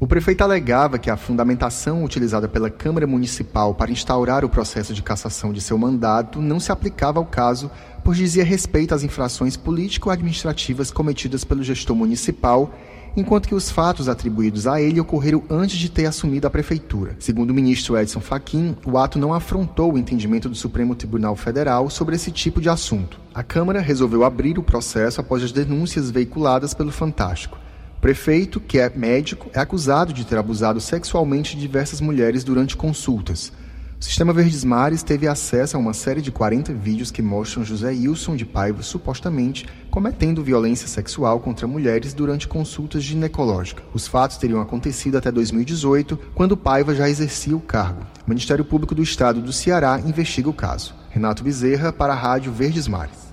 O 0.00 0.06
prefeito 0.06 0.40
alegava 0.40 0.98
que 0.98 1.10
a 1.10 1.16
fundamentação 1.16 2.02
utilizada 2.02 2.48
pela 2.48 2.70
Câmara 2.70 3.06
Municipal 3.06 3.74
para 3.74 3.90
instaurar 3.90 4.46
o 4.46 4.48
processo 4.48 4.94
de 4.94 5.02
cassação 5.02 5.52
de 5.52 5.60
seu 5.60 5.76
mandato 5.76 6.40
não 6.40 6.58
se 6.58 6.72
aplicava 6.72 7.18
ao 7.18 7.26
caso, 7.26 7.70
pois 8.02 8.16
dizia 8.16 8.42
respeito 8.42 8.94
às 8.94 9.02
infrações 9.02 9.58
político-administrativas 9.58 10.90
cometidas 10.90 11.44
pelo 11.44 11.62
gestor 11.62 11.94
municipal 11.94 12.74
enquanto 13.14 13.46
que 13.46 13.54
os 13.54 13.70
fatos 13.70 14.08
atribuídos 14.08 14.66
a 14.66 14.80
ele 14.80 15.00
ocorreram 15.00 15.42
antes 15.50 15.76
de 15.76 15.90
ter 15.90 16.06
assumido 16.06 16.46
a 16.46 16.50
prefeitura. 16.50 17.14
Segundo 17.18 17.50
o 17.50 17.54
ministro 17.54 17.98
Edson 17.98 18.20
Fachin, 18.20 18.74
o 18.86 18.96
ato 18.96 19.18
não 19.18 19.34
afrontou 19.34 19.92
o 19.92 19.98
entendimento 19.98 20.48
do 20.48 20.54
Supremo 20.54 20.94
Tribunal 20.94 21.36
Federal 21.36 21.90
sobre 21.90 22.16
esse 22.16 22.30
tipo 22.30 22.58
de 22.58 22.70
assunto. 22.70 23.20
A 23.34 23.42
Câmara 23.42 23.82
resolveu 23.82 24.24
abrir 24.24 24.58
o 24.58 24.62
processo 24.62 25.20
após 25.20 25.42
as 25.42 25.52
denúncias 25.52 26.10
veiculadas 26.10 26.72
pelo 26.72 26.90
Fantástico. 26.90 27.58
Prefeito, 28.00 28.60
que 28.60 28.78
é 28.78 28.88
médico, 28.88 29.50
é 29.52 29.60
acusado 29.60 30.14
de 30.14 30.24
ter 30.24 30.38
abusado 30.38 30.80
sexualmente 30.80 31.54
de 31.54 31.60
diversas 31.60 32.00
mulheres 32.00 32.42
durante 32.42 32.74
consultas. 32.74 33.52
O 34.00 34.02
Sistema 34.02 34.32
Verdes 34.32 34.64
Mares 34.64 35.02
teve 35.02 35.28
acesso 35.28 35.76
a 35.76 35.80
uma 35.80 35.92
série 35.92 36.22
de 36.22 36.32
40 36.32 36.72
vídeos 36.72 37.10
que 37.10 37.20
mostram 37.20 37.62
José 37.62 37.90
Wilson 37.90 38.34
de 38.36 38.46
Paiva 38.46 38.82
supostamente 38.82 39.66
cometendo 39.90 40.42
violência 40.42 40.88
sexual 40.88 41.40
contra 41.40 41.66
mulheres 41.66 42.14
durante 42.14 42.48
consultas 42.48 43.02
ginecológicas. 43.02 43.84
Os 43.92 44.06
fatos 44.06 44.38
teriam 44.38 44.62
acontecido 44.62 45.18
até 45.18 45.30
2018, 45.30 46.18
quando 46.34 46.56
Paiva 46.56 46.94
já 46.94 47.10
exercia 47.10 47.54
o 47.54 47.60
cargo. 47.60 48.00
O 48.26 48.30
Ministério 48.30 48.64
Público 48.64 48.94
do 48.94 49.02
Estado 49.02 49.42
do 49.42 49.52
Ceará 49.52 50.00
investiga 50.06 50.48
o 50.48 50.54
caso. 50.54 50.94
Renato 51.10 51.44
Bezerra 51.44 51.92
para 51.92 52.14
a 52.14 52.16
Rádio 52.16 52.50
Verdes 52.50 52.88
Mares. 52.88 53.29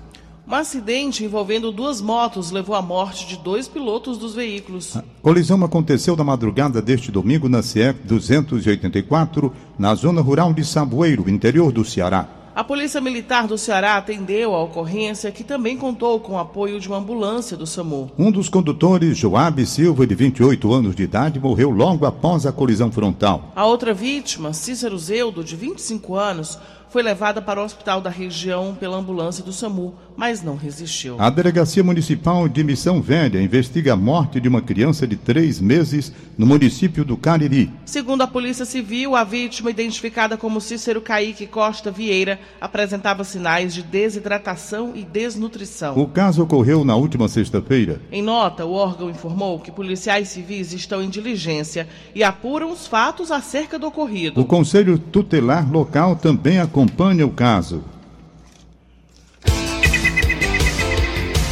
Um 0.50 0.54
acidente 0.54 1.22
envolvendo 1.22 1.70
duas 1.70 2.00
motos 2.00 2.50
levou 2.50 2.74
à 2.74 2.80
morte 2.80 3.26
de 3.26 3.36
dois 3.36 3.68
pilotos 3.68 4.16
dos 4.16 4.34
veículos. 4.34 4.96
A 4.96 5.04
colisão 5.20 5.62
aconteceu 5.62 6.16
na 6.16 6.24
madrugada 6.24 6.80
deste 6.80 7.12
domingo 7.12 7.50
na 7.50 7.62
CE 7.62 7.92
284, 7.92 9.52
na 9.78 9.94
zona 9.94 10.22
rural 10.22 10.54
de 10.54 10.64
Saboeiro, 10.64 11.28
interior 11.28 11.70
do 11.70 11.84
Ceará. 11.84 12.26
A 12.58 12.64
Polícia 12.64 13.00
Militar 13.00 13.46
do 13.46 13.56
Ceará 13.56 13.96
atendeu 13.98 14.52
a 14.52 14.64
ocorrência, 14.64 15.30
que 15.30 15.44
também 15.44 15.76
contou 15.76 16.18
com 16.18 16.32
o 16.32 16.38
apoio 16.38 16.80
de 16.80 16.88
uma 16.88 16.96
ambulância 16.96 17.56
do 17.56 17.66
SAMU. 17.66 18.10
Um 18.18 18.32
dos 18.32 18.48
condutores, 18.48 19.16
Joab 19.16 19.64
Silva, 19.64 20.04
de 20.04 20.14
28 20.16 20.72
anos 20.72 20.96
de 20.96 21.04
idade, 21.04 21.38
morreu 21.38 21.70
logo 21.70 22.04
após 22.04 22.46
a 22.46 22.52
colisão 22.52 22.90
frontal. 22.90 23.52
A 23.54 23.64
outra 23.64 23.94
vítima, 23.94 24.52
Cícero 24.52 24.98
Zeudo, 24.98 25.44
de 25.44 25.54
25 25.54 26.16
anos, 26.16 26.58
foi 26.90 27.02
levada 27.02 27.40
para 27.40 27.60
o 27.60 27.64
hospital 27.64 28.00
da 28.00 28.10
região 28.10 28.76
pela 28.78 28.96
ambulância 28.96 29.44
do 29.44 29.52
SAMU, 29.52 29.94
mas 30.16 30.42
não 30.42 30.56
resistiu. 30.56 31.16
A 31.18 31.30
Delegacia 31.30 31.84
Municipal 31.84 32.48
de 32.48 32.64
Missão 32.64 33.00
Velha 33.00 33.40
investiga 33.40 33.92
a 33.92 33.96
morte 33.96 34.40
de 34.40 34.48
uma 34.48 34.60
criança 34.60 35.06
de 35.06 35.16
três 35.16 35.60
meses 35.60 36.12
no 36.36 36.46
município 36.46 37.04
do 37.04 37.16
Cariri. 37.16 37.70
Segundo 37.84 38.22
a 38.22 38.26
Polícia 38.26 38.64
Civil, 38.64 39.14
a 39.14 39.24
vítima, 39.24 39.70
identificada 39.70 40.36
como 40.36 40.60
Cícero 40.60 41.00
Caíque 41.00 41.46
Costa 41.46 41.90
Vieira, 41.90 42.38
apresentava 42.60 43.24
sinais 43.24 43.74
de 43.74 43.82
desidratação 43.82 44.92
e 44.94 45.04
desnutrição. 45.04 45.98
O 45.98 46.06
caso 46.06 46.42
ocorreu 46.42 46.84
na 46.84 46.96
última 46.96 47.28
sexta-feira. 47.28 48.00
Em 48.10 48.22
nota, 48.22 48.64
o 48.64 48.72
órgão 48.72 49.10
informou 49.10 49.58
que 49.58 49.70
policiais 49.70 50.28
civis 50.28 50.72
estão 50.72 51.02
em 51.02 51.08
diligência 51.08 51.88
e 52.14 52.22
apuram 52.24 52.70
os 52.72 52.86
fatos 52.86 53.30
acerca 53.30 53.78
do 53.78 53.86
ocorrido. 53.86 54.40
O 54.40 54.44
Conselho 54.44 54.98
Tutelar 54.98 55.70
Local 55.70 56.16
também 56.16 56.58
acompanha 56.78 57.26
o 57.26 57.30
caso. 57.30 57.82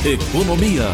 Economia. 0.04 0.84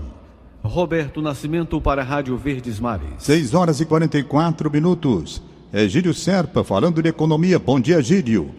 Roberto 0.62 1.24
Nascimento 1.24 1.82
para 1.82 2.04
a 2.04 2.06
Rádio 2.06 2.38
Verdes 2.38 2.80
Mares. 2.80 3.16
6 3.18 3.56
horas 3.56 3.82
e 3.82 3.86
44 3.88 4.70
minutos. 4.70 5.42
Egídio 5.74 6.14
Serpa 6.14 6.64
falando 6.64 7.02
de 7.02 7.10
economia. 7.10 7.58
Bom 7.58 7.80
dia, 7.80 7.98
Egídio. 7.98 8.52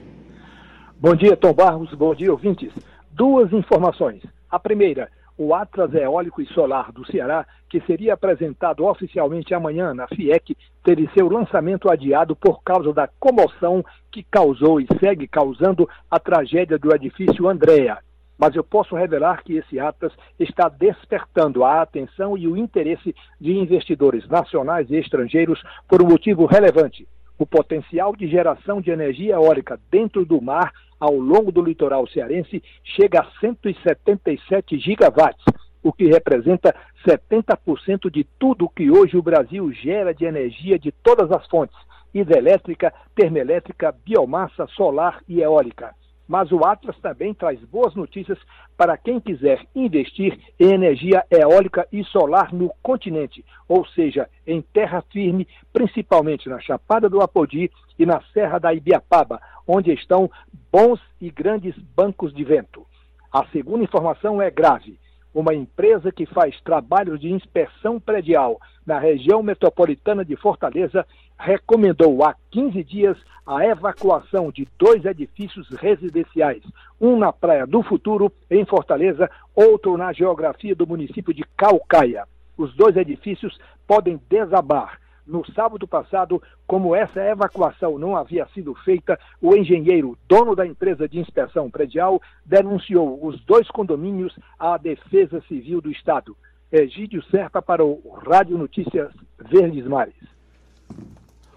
Bom 0.98 1.14
dia, 1.14 1.36
Tom 1.36 1.52
Barros. 1.52 1.94
Bom 1.94 2.12
dia, 2.12 2.32
ouvintes. 2.32 2.72
Duas 3.12 3.52
informações. 3.52 4.20
A 4.50 4.58
primeira, 4.58 5.08
o 5.44 5.54
Atlas 5.54 5.92
Eólico 5.94 6.40
e 6.40 6.46
Solar 6.46 6.92
do 6.92 7.04
Ceará, 7.06 7.44
que 7.68 7.80
seria 7.80 8.14
apresentado 8.14 8.84
oficialmente 8.86 9.52
amanhã 9.52 9.92
na 9.92 10.06
FIEC, 10.06 10.56
teve 10.84 11.10
seu 11.14 11.28
lançamento 11.28 11.90
adiado 11.90 12.36
por 12.36 12.62
causa 12.62 12.92
da 12.92 13.08
comoção 13.18 13.84
que 14.10 14.22
causou 14.22 14.80
e 14.80 14.86
segue 15.00 15.26
causando 15.26 15.88
a 16.10 16.20
tragédia 16.20 16.78
do 16.78 16.94
edifício 16.94 17.48
Andréa 17.48 17.98
mas 18.38 18.56
eu 18.56 18.64
posso 18.64 18.96
revelar 18.96 19.44
que 19.44 19.54
esse 19.54 19.78
Atlas 19.78 20.12
está 20.36 20.68
despertando 20.68 21.62
a 21.62 21.80
atenção 21.80 22.36
e 22.36 22.48
o 22.48 22.56
interesse 22.56 23.14
de 23.40 23.52
investidores 23.52 24.26
nacionais 24.26 24.90
e 24.90 24.96
estrangeiros 24.96 25.62
por 25.86 26.02
um 26.02 26.08
motivo 26.08 26.44
relevante. 26.44 27.06
O 27.42 27.46
potencial 27.46 28.14
de 28.14 28.28
geração 28.28 28.80
de 28.80 28.92
energia 28.92 29.34
eólica 29.34 29.76
dentro 29.90 30.24
do 30.24 30.40
mar 30.40 30.72
ao 31.00 31.16
longo 31.16 31.50
do 31.50 31.60
litoral 31.60 32.06
cearense 32.06 32.62
chega 32.84 33.20
a 33.20 33.40
177 33.40 34.78
gigawatts, 34.78 35.44
o 35.82 35.92
que 35.92 36.06
representa 36.06 36.72
70% 37.04 38.08
de 38.12 38.22
tudo 38.38 38.68
que 38.68 38.88
hoje 38.92 39.16
o 39.16 39.22
Brasil 39.22 39.72
gera 39.72 40.14
de 40.14 40.24
energia 40.24 40.78
de 40.78 40.92
todas 40.92 41.32
as 41.32 41.44
fontes 41.48 41.76
hidrelétrica, 42.14 42.94
termoelétrica, 43.12 43.90
biomassa, 43.90 44.68
solar 44.68 45.20
e 45.28 45.40
eólica. 45.40 45.92
Mas 46.26 46.50
o 46.52 46.64
Atlas 46.64 46.98
também 47.00 47.34
traz 47.34 47.60
boas 47.64 47.94
notícias 47.94 48.38
para 48.76 48.96
quem 48.96 49.20
quiser 49.20 49.66
investir 49.74 50.38
em 50.58 50.72
energia 50.72 51.24
eólica 51.30 51.86
e 51.92 52.04
solar 52.04 52.52
no 52.52 52.72
continente, 52.82 53.44
ou 53.68 53.86
seja, 53.86 54.28
em 54.46 54.62
terra 54.62 55.02
firme, 55.10 55.46
principalmente 55.72 56.48
na 56.48 56.60
Chapada 56.60 57.08
do 57.08 57.20
Apodi 57.20 57.70
e 57.98 58.06
na 58.06 58.20
Serra 58.32 58.58
da 58.58 58.72
Ibiapaba, 58.72 59.40
onde 59.66 59.92
estão 59.92 60.30
bons 60.70 61.00
e 61.20 61.30
grandes 61.30 61.76
bancos 61.78 62.32
de 62.32 62.44
vento. 62.44 62.86
A 63.30 63.46
segunda 63.46 63.84
informação 63.84 64.40
é 64.40 64.50
grave 64.50 64.98
uma 65.34 65.54
empresa 65.54 66.12
que 66.12 66.26
faz 66.26 66.60
trabalhos 66.60 67.20
de 67.20 67.30
inspeção 67.30 67.98
predial 67.98 68.60
na 68.86 68.98
região 68.98 69.42
metropolitana 69.42 70.24
de 70.24 70.36
Fortaleza, 70.36 71.06
recomendou 71.38 72.24
há 72.24 72.34
15 72.50 72.84
dias 72.84 73.16
a 73.46 73.64
evacuação 73.66 74.52
de 74.52 74.68
dois 74.78 75.04
edifícios 75.04 75.68
residenciais, 75.70 76.62
um 77.00 77.16
na 77.16 77.32
Praia 77.32 77.66
do 77.66 77.82
Futuro, 77.82 78.32
em 78.50 78.64
Fortaleza, 78.64 79.30
outro 79.54 79.96
na 79.96 80.12
geografia 80.12 80.74
do 80.74 80.86
município 80.86 81.34
de 81.34 81.44
Calcaia. 81.56 82.24
Os 82.56 82.74
dois 82.74 82.96
edifícios 82.96 83.58
podem 83.86 84.20
desabar 84.28 85.01
no 85.32 85.44
sábado 85.52 85.88
passado, 85.88 86.40
como 86.66 86.94
essa 86.94 87.20
evacuação 87.20 87.98
não 87.98 88.16
havia 88.16 88.46
sido 88.54 88.74
feita, 88.74 89.18
o 89.40 89.56
engenheiro, 89.56 90.16
dono 90.28 90.54
da 90.54 90.66
empresa 90.66 91.08
de 91.08 91.18
inspeção 91.18 91.70
predial, 91.70 92.20
denunciou 92.44 93.26
os 93.26 93.42
dois 93.44 93.66
condomínios 93.68 94.38
à 94.58 94.76
Defesa 94.76 95.40
Civil 95.48 95.80
do 95.80 95.90
Estado. 95.90 96.36
Egídio 96.70 97.22
Serpa 97.24 97.60
para 97.60 97.84
o 97.84 98.00
Rádio 98.26 98.56
Notícias 98.56 99.10
Verdes 99.38 99.86
Mares. 99.86 100.41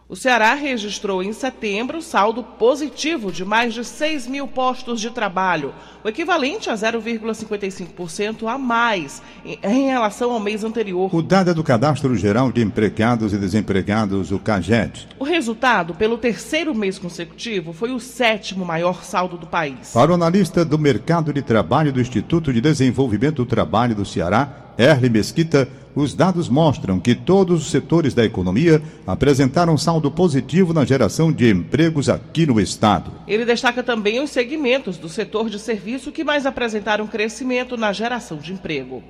O 0.07 0.15
Ceará 0.15 0.53
registrou 0.53 1.23
em 1.23 1.33
setembro 1.33 1.99
saldo 1.99 2.43
positivo 2.43 3.31
de 3.31 3.43
mais 3.43 3.73
de 3.73 3.83
6 3.83 4.27
mil 4.27 4.47
postos 4.47 5.01
de 5.01 5.09
trabalho, 5.09 5.73
o 6.03 6.07
equivalente 6.07 6.69
a 6.69 6.75
0,55% 6.75 8.47
a 8.47 8.55
mais 8.55 9.19
em 9.43 9.87
relação 9.87 10.31
ao 10.31 10.39
mês 10.39 10.63
anterior. 10.63 11.09
O 11.11 11.23
dado 11.23 11.49
é 11.49 11.53
do 11.55 11.63
Cadastro 11.63 12.15
Geral 12.15 12.51
de 12.51 12.61
Empregados 12.61 13.33
e 13.33 13.37
Desempregados, 13.39 14.31
o 14.31 14.37
CAGED. 14.37 15.07
O 15.17 15.23
resultado, 15.23 15.95
pelo 15.95 16.19
terceiro 16.19 16.75
mês 16.75 16.99
consecutivo, 16.99 17.73
foi 17.73 17.91
o 17.91 17.99
sétimo 17.99 18.63
maior 18.63 19.03
saldo 19.03 19.39
do 19.39 19.47
país. 19.47 19.89
Para 19.91 20.11
o 20.11 20.13
analista 20.13 20.63
do 20.63 20.77
mercado 20.77 21.33
de 21.33 21.41
trabalho 21.41 21.91
do 21.91 21.99
Instituto 21.99 22.53
de 22.53 22.61
Desenvolvimento 22.61 23.37
do 23.37 23.45
Trabalho 23.47 23.95
do 23.95 24.05
Ceará, 24.05 24.65
Erle 24.77 25.09
Mesquita, 25.09 25.67
os 25.95 26.13
dados 26.13 26.49
mostram 26.49 26.99
que 26.99 27.15
todos 27.15 27.61
os 27.61 27.71
setores 27.71 28.13
da 28.13 28.25
economia 28.25 28.81
apresentaram 29.07 29.77
saldo 29.77 30.11
positivo 30.11 30.73
na 30.73 30.83
geração 30.83 31.31
de 31.31 31.49
empregos 31.49 32.09
aqui 32.09 32.45
no 32.45 32.59
estado. 32.59 33.11
Ele 33.27 33.45
destaca 33.45 33.81
também 33.81 34.21
os 34.21 34.29
segmentos 34.29 34.97
do 34.97 35.07
setor 35.07 35.49
de 35.49 35.57
serviço 35.57 36.11
que 36.11 36.23
mais 36.23 36.45
apresentaram 36.45 37.07
crescimento 37.07 37.77
na 37.77 37.93
geração 37.93 38.37
de 38.37 38.51
emprego. 38.51 39.03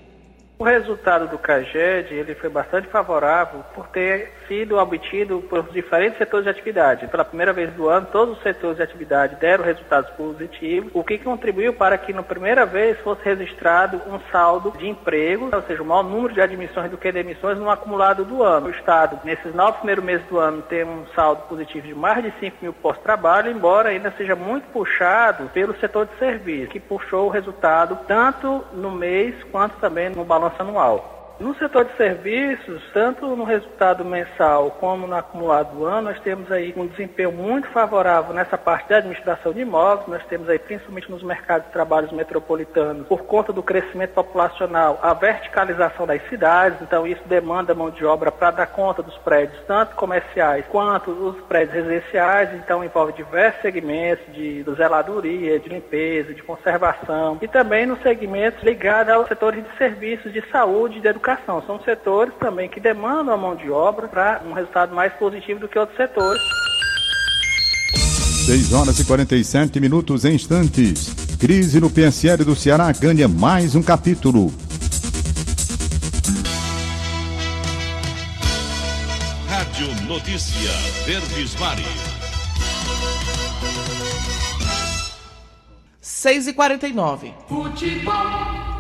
O 0.58 0.64
resultado 0.64 1.28
do 1.28 1.38
CAGED 1.38 2.14
ele 2.14 2.34
foi 2.36 2.50
bastante 2.50 2.88
favorável 2.88 3.62
por 3.74 3.88
ter 3.88 4.32
sido 4.48 4.78
obtido 4.78 5.42
por 5.50 5.64
diferentes 5.72 6.18
setores 6.18 6.46
de 6.46 6.50
atividade. 6.50 7.08
Pela 7.08 7.26
primeira 7.26 7.54
vez 7.54 7.72
do 7.74 7.88
ano, 7.88 8.08
todos 8.12 8.38
os 8.38 8.44
setores 8.44 8.78
de 8.78 8.84
atividade 8.84 9.36
deram 9.36 9.64
resultados 9.64 10.10
positivos, 10.12 10.92
o 10.94 11.04
que 11.04 11.18
contribuiu 11.18 11.74
para 11.74 11.98
que, 11.98 12.14
na 12.14 12.24
primeira 12.24 12.66
vez, 12.66 12.98
fosse 13.00 13.24
registrado 13.24 14.02
um 14.08 14.20
saldo 14.32 14.72
de 14.78 14.88
emprego, 14.88 15.50
ou 15.54 15.62
seja, 15.64 15.82
o 15.82 15.86
maior 15.86 16.04
número 16.04 16.34
de 16.34 16.42
admissões 16.42 16.90
do 16.90 16.98
que 16.98 17.12
demissões 17.12 17.58
no 17.58 17.70
acumulado 17.70 18.24
do 18.24 18.44
ano. 18.44 18.68
O 18.68 18.72
Estado, 18.72 19.20
nesses 19.24 19.54
nove 19.54 19.78
primeiros 19.80 20.04
meses 20.04 20.26
do 20.28 20.40
ano, 20.40 20.62
tem 20.64 20.84
um 20.84 21.06
saldo 21.16 21.44
positivo 21.44 21.88
de 21.88 21.96
mais 21.96 22.24
de 22.24 22.32
5 22.40 22.58
mil 22.62 22.74
postos 22.74 23.00
de 23.00 23.04
trabalho, 23.04 23.52
embora 23.52 23.90
ainda 23.90 24.14
seja 24.18 24.36
muito 24.36 24.66
puxado 24.72 25.50
pelo 25.50 25.76
setor 25.80 26.06
de 26.06 26.18
serviço, 26.18 26.72
que 26.72 26.80
puxou 26.80 27.28
o 27.28 27.30
resultado 27.30 27.98
tanto 28.08 28.64
no 28.74 28.92
mês 28.92 29.36
quanto 29.52 29.78
também 29.80 30.10
no 30.10 30.24
balanço 30.24 30.62
anual. 30.62 31.15
No 31.38 31.54
setor 31.56 31.84
de 31.84 31.98
serviços, 31.98 32.82
tanto 32.94 33.36
no 33.36 33.44
resultado 33.44 34.06
mensal 34.06 34.72
como 34.80 35.06
no 35.06 35.16
acumulado 35.18 35.76
do 35.76 35.86
ano, 35.86 36.10
nós 36.10 36.20
temos 36.22 36.50
aí 36.50 36.74
um 36.78 36.88
desempenho 36.88 37.32
muito 37.34 37.68
favorável 37.70 38.34
nessa 38.34 38.58
parte 38.58 38.88
da 38.88 38.98
administração 38.98 39.52
de 39.52 39.60
imóveis. 39.60 40.08
Nós 40.08 40.26
temos 40.28 40.48
aí, 40.48 40.58
principalmente 40.58 41.12
nos 41.12 41.22
mercados 41.22 41.68
de 41.68 41.74
trabalhos 41.74 42.14
metropolitanos, 42.14 43.06
por 43.08 43.24
conta 43.24 43.52
do 43.52 43.62
crescimento 43.62 44.14
populacional, 44.14 44.98
a 45.02 45.14
verticalização 45.14 46.08
das 46.08 46.26
cidades. 46.30 46.82
Então, 46.82 47.06
isso 47.06 47.22
demanda 47.26 47.76
mão 47.76 47.90
de 47.90 48.06
obra 48.06 48.32
para 48.32 48.52
dar 48.52 48.68
conta 48.68 49.04
dos 49.04 49.18
prédios, 49.18 49.62
tanto 49.68 49.94
comerciais 49.96 50.66
quanto 50.70 51.12
os 51.12 51.36
prédios 51.48 51.76
residenciais. 51.76 52.54
Então, 52.54 52.82
envolve 52.82 53.12
diversos 53.12 53.62
segmentos 53.62 54.26
de, 54.34 54.64
de 54.64 54.76
zeladoria, 54.76 55.60
de 55.60 55.68
limpeza, 55.68 56.34
de 56.34 56.42
conservação 56.42 57.38
e 57.42 57.48
também 57.48 57.86
nos 57.86 58.02
segmentos 58.02 58.64
ligados 58.64 59.14
aos 59.14 59.28
setores 59.28 59.66
de 59.66 59.78
serviços 59.78 60.32
de 60.32 60.42
saúde 60.50 60.98
e 60.98 61.02
de 61.02 61.08
educação 61.10 61.25
educação. 61.26 61.64
São 61.66 61.82
setores 61.84 62.34
também 62.40 62.70
que 62.70 62.80
demandam 62.80 63.34
a 63.34 63.38
mão 63.38 63.56
de 63.56 63.70
obra 63.70 64.08
para 64.08 64.42
um 64.46 64.54
resultado 64.54 64.94
mais 64.94 65.12
positivo 65.14 65.60
do 65.60 65.68
que 65.68 65.80
outros 65.80 65.98
setores. 65.98 66.42
6 68.46 68.74
horas 68.74 69.00
e 69.00 69.06
47 69.06 69.80
minutos 69.80 70.24
em 70.24 70.36
instantes. 70.36 71.14
Crise 71.40 71.82
no 71.82 71.90
PSL 71.90 72.44
do 72.44 72.56
Ceará 72.56 72.92
ganha 72.92 73.28
mais 73.28 73.74
um 73.76 73.82
capítulo. 73.82 74.54
Rádio 79.50 79.88
Notícia 80.08 80.72
Verdes 81.06 81.56
Mares. 81.60 81.86
6 86.02 86.48
e 86.48 86.54
49 86.54 87.34
Futebol. 87.48 88.75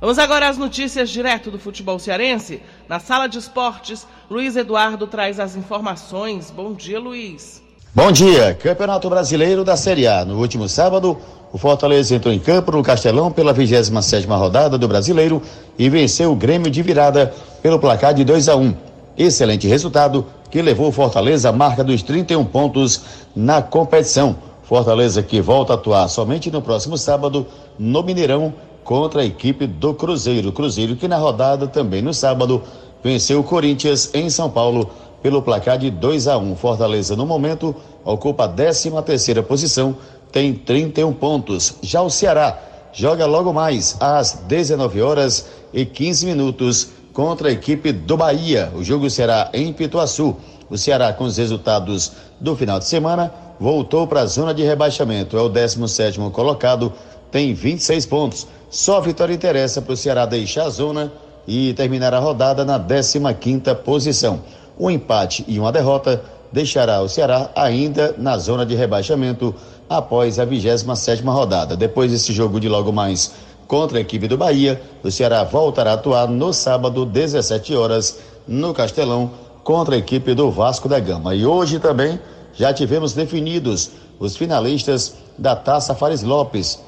Vamos 0.00 0.18
agora 0.18 0.48
às 0.48 0.58
notícias 0.58 1.08
direto 1.08 1.50
do 1.50 1.58
futebol 1.58 1.98
cearense. 1.98 2.60
Na 2.88 2.98
sala 2.98 3.26
de 3.26 3.38
esportes, 3.38 4.06
Luiz 4.28 4.56
Eduardo 4.56 5.06
traz 5.06 5.38
as 5.38 5.56
informações. 5.56 6.50
Bom 6.50 6.72
dia, 6.72 6.98
Luiz. 6.98 7.62
Bom 7.94 8.10
dia. 8.10 8.54
Campeonato 8.54 9.08
Brasileiro 9.08 9.64
da 9.64 9.76
Série 9.76 10.06
A. 10.06 10.24
No 10.24 10.38
último 10.40 10.68
sábado, 10.68 11.16
o 11.52 11.56
Fortaleza 11.56 12.14
entrou 12.14 12.34
em 12.34 12.40
campo 12.40 12.72
no 12.72 12.82
Castelão 12.82 13.30
pela 13.30 13.52
27 13.52 14.26
rodada 14.26 14.76
do 14.76 14.88
Brasileiro 14.88 15.40
e 15.78 15.88
venceu 15.88 16.32
o 16.32 16.36
Grêmio 16.36 16.70
de 16.70 16.82
virada 16.82 17.32
pelo 17.62 17.78
placar 17.78 18.12
de 18.12 18.24
2 18.24 18.48
a 18.48 18.56
1. 18.56 18.74
Excelente 19.16 19.68
resultado 19.68 20.26
que 20.50 20.60
levou 20.60 20.88
o 20.88 20.92
Fortaleza 20.92 21.50
à 21.50 21.52
marca 21.52 21.84
dos 21.84 22.02
31 22.02 22.44
pontos 22.44 23.00
na 23.34 23.62
competição. 23.62 24.36
Fortaleza 24.64 25.22
que 25.22 25.40
volta 25.40 25.74
a 25.74 25.76
atuar 25.76 26.08
somente 26.08 26.50
no 26.50 26.60
próximo 26.60 26.98
sábado 26.98 27.46
no 27.78 28.02
Mineirão 28.02 28.52
contra 28.84 29.22
a 29.22 29.24
equipe 29.24 29.66
do 29.66 29.94
Cruzeiro. 29.94 30.52
Cruzeiro 30.52 30.94
que 30.94 31.08
na 31.08 31.16
rodada 31.16 31.66
também 31.66 32.02
no 32.02 32.14
sábado 32.14 32.62
venceu 33.02 33.40
o 33.40 33.44
Corinthians 33.44 34.10
em 34.14 34.30
São 34.30 34.48
Paulo 34.48 34.90
pelo 35.22 35.42
placar 35.42 35.78
de 35.78 35.90
2 35.90 36.28
a 36.28 36.36
1. 36.36 36.54
Fortaleza 36.56 37.16
no 37.16 37.24
momento 37.24 37.74
ocupa 38.04 38.44
a 38.44 38.48
13 38.48 38.90
terceira 39.02 39.42
posição, 39.42 39.96
tem 40.30 40.52
31 40.52 41.12
pontos. 41.14 41.76
Já 41.82 42.02
o 42.02 42.10
Ceará 42.10 42.58
joga 42.92 43.26
logo 43.26 43.52
mais 43.52 43.96
às 43.98 44.34
19 44.46 45.00
horas 45.00 45.46
e 45.72 45.84
15 45.84 46.26
minutos 46.26 46.88
contra 47.12 47.48
a 47.48 47.52
equipe 47.52 47.90
do 47.90 48.16
Bahia. 48.16 48.70
O 48.74 48.84
jogo 48.84 49.08
será 49.08 49.50
em 49.54 49.72
Pituaçu. 49.72 50.36
O 50.68 50.76
Ceará 50.76 51.12
com 51.12 51.24
os 51.24 51.36
resultados 51.36 52.12
do 52.40 52.54
final 52.54 52.78
de 52.78 52.84
semana 52.84 53.32
voltou 53.58 54.06
para 54.06 54.20
a 54.20 54.26
zona 54.26 54.52
de 54.52 54.62
rebaixamento. 54.62 55.36
É 55.36 55.40
o 55.40 55.48
17 55.48 56.18
colocado, 56.32 56.92
tem 57.30 57.54
26 57.54 58.06
pontos. 58.06 58.46
Só 58.74 58.96
a 58.96 59.00
vitória 59.00 59.32
interessa 59.32 59.80
para 59.80 59.92
o 59.92 59.96
Ceará 59.96 60.26
deixar 60.26 60.64
a 60.64 60.68
zona 60.68 61.12
e 61.46 61.72
terminar 61.74 62.12
a 62.12 62.18
rodada 62.18 62.64
na 62.64 62.76
15 62.76 63.72
posição. 63.84 64.40
Um 64.76 64.90
empate 64.90 65.44
e 65.46 65.60
uma 65.60 65.70
derrota 65.70 66.20
deixará 66.50 67.00
o 67.00 67.08
Ceará 67.08 67.50
ainda 67.54 68.16
na 68.18 68.36
zona 68.36 68.66
de 68.66 68.74
rebaixamento 68.74 69.54
após 69.88 70.40
a 70.40 70.44
27 70.44 71.22
rodada. 71.22 71.76
Depois 71.76 72.10
desse 72.10 72.32
jogo 72.32 72.58
de 72.58 72.68
logo 72.68 72.90
mais 72.90 73.34
contra 73.68 73.98
a 73.98 74.00
equipe 74.00 74.26
do 74.26 74.36
Bahia, 74.36 74.82
o 75.04 75.10
Ceará 75.10 75.44
voltará 75.44 75.92
a 75.92 75.94
atuar 75.94 76.26
no 76.26 76.52
sábado, 76.52 77.06
17 77.06 77.76
horas, 77.76 78.18
no 78.44 78.74
Castelão, 78.74 79.30
contra 79.62 79.94
a 79.94 79.98
equipe 79.98 80.34
do 80.34 80.50
Vasco 80.50 80.88
da 80.88 80.98
Gama. 80.98 81.32
E 81.32 81.46
hoje 81.46 81.78
também 81.78 82.18
já 82.52 82.74
tivemos 82.74 83.12
definidos 83.12 83.92
os 84.18 84.36
finalistas 84.36 85.14
da 85.38 85.54
Taça 85.54 85.94
Fares 85.94 86.24
Lopes. 86.24 86.80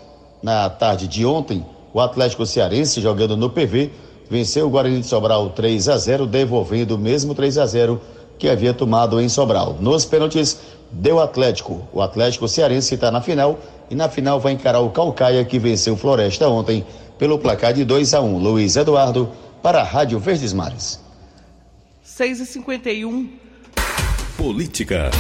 Na 0.43 0.69
tarde 0.69 1.09
de 1.09 1.25
ontem, 1.25 1.65
o 1.93 2.01
Atlético 2.01 2.45
Cearense, 2.45 3.01
jogando 3.01 3.37
no 3.37 3.51
PV, 3.51 3.91
venceu 4.29 4.67
o 4.67 4.71
Guarani 4.71 5.01
de 5.01 5.07
Sobral 5.07 5.51
3 5.51 5.89
a 5.89 5.97
0, 5.97 6.27
devolvendo 6.27 6.97
o 6.97 6.99
mesmo 6.99 7.35
3 7.35 7.59
a 7.59 7.67
0 7.67 8.01
que 8.39 8.49
havia 8.49 8.75
tomado 8.75 9.21
em 9.21 9.29
Sobral. 9.29 9.77
Nos 9.81 10.05
pênaltis, 10.05 10.59
deu 10.91 11.21
Atlético. 11.21 11.89
O 11.93 12.03
Atlético 12.03 12.47
Cearense 12.49 12.95
está 12.95 13.11
na 13.11 13.21
final 13.21 13.59
e 13.91 13.95
na 13.95 14.09
final 14.09 14.39
vai 14.39 14.53
encarar 14.53 14.81
o 14.81 14.91
Calcaia, 14.91 15.45
que 15.45 15.59
venceu 15.59 15.95
o 15.95 15.97
Floresta 15.97 16.49
ontem 16.49 16.85
pelo 17.19 17.39
placar 17.39 17.73
de 17.73 17.85
2 17.85 18.15
a 18.15 18.21
1. 18.21 18.39
Luiz 18.39 18.77
Eduardo, 18.77 19.31
para 19.63 19.81
a 19.81 19.85
Rádio 19.85 20.19
Verdes 20.19 20.53
Mares. 20.53 21.01
6 22.03 22.41
e 22.41 22.47
51 22.47 23.29
Política. 24.37 25.11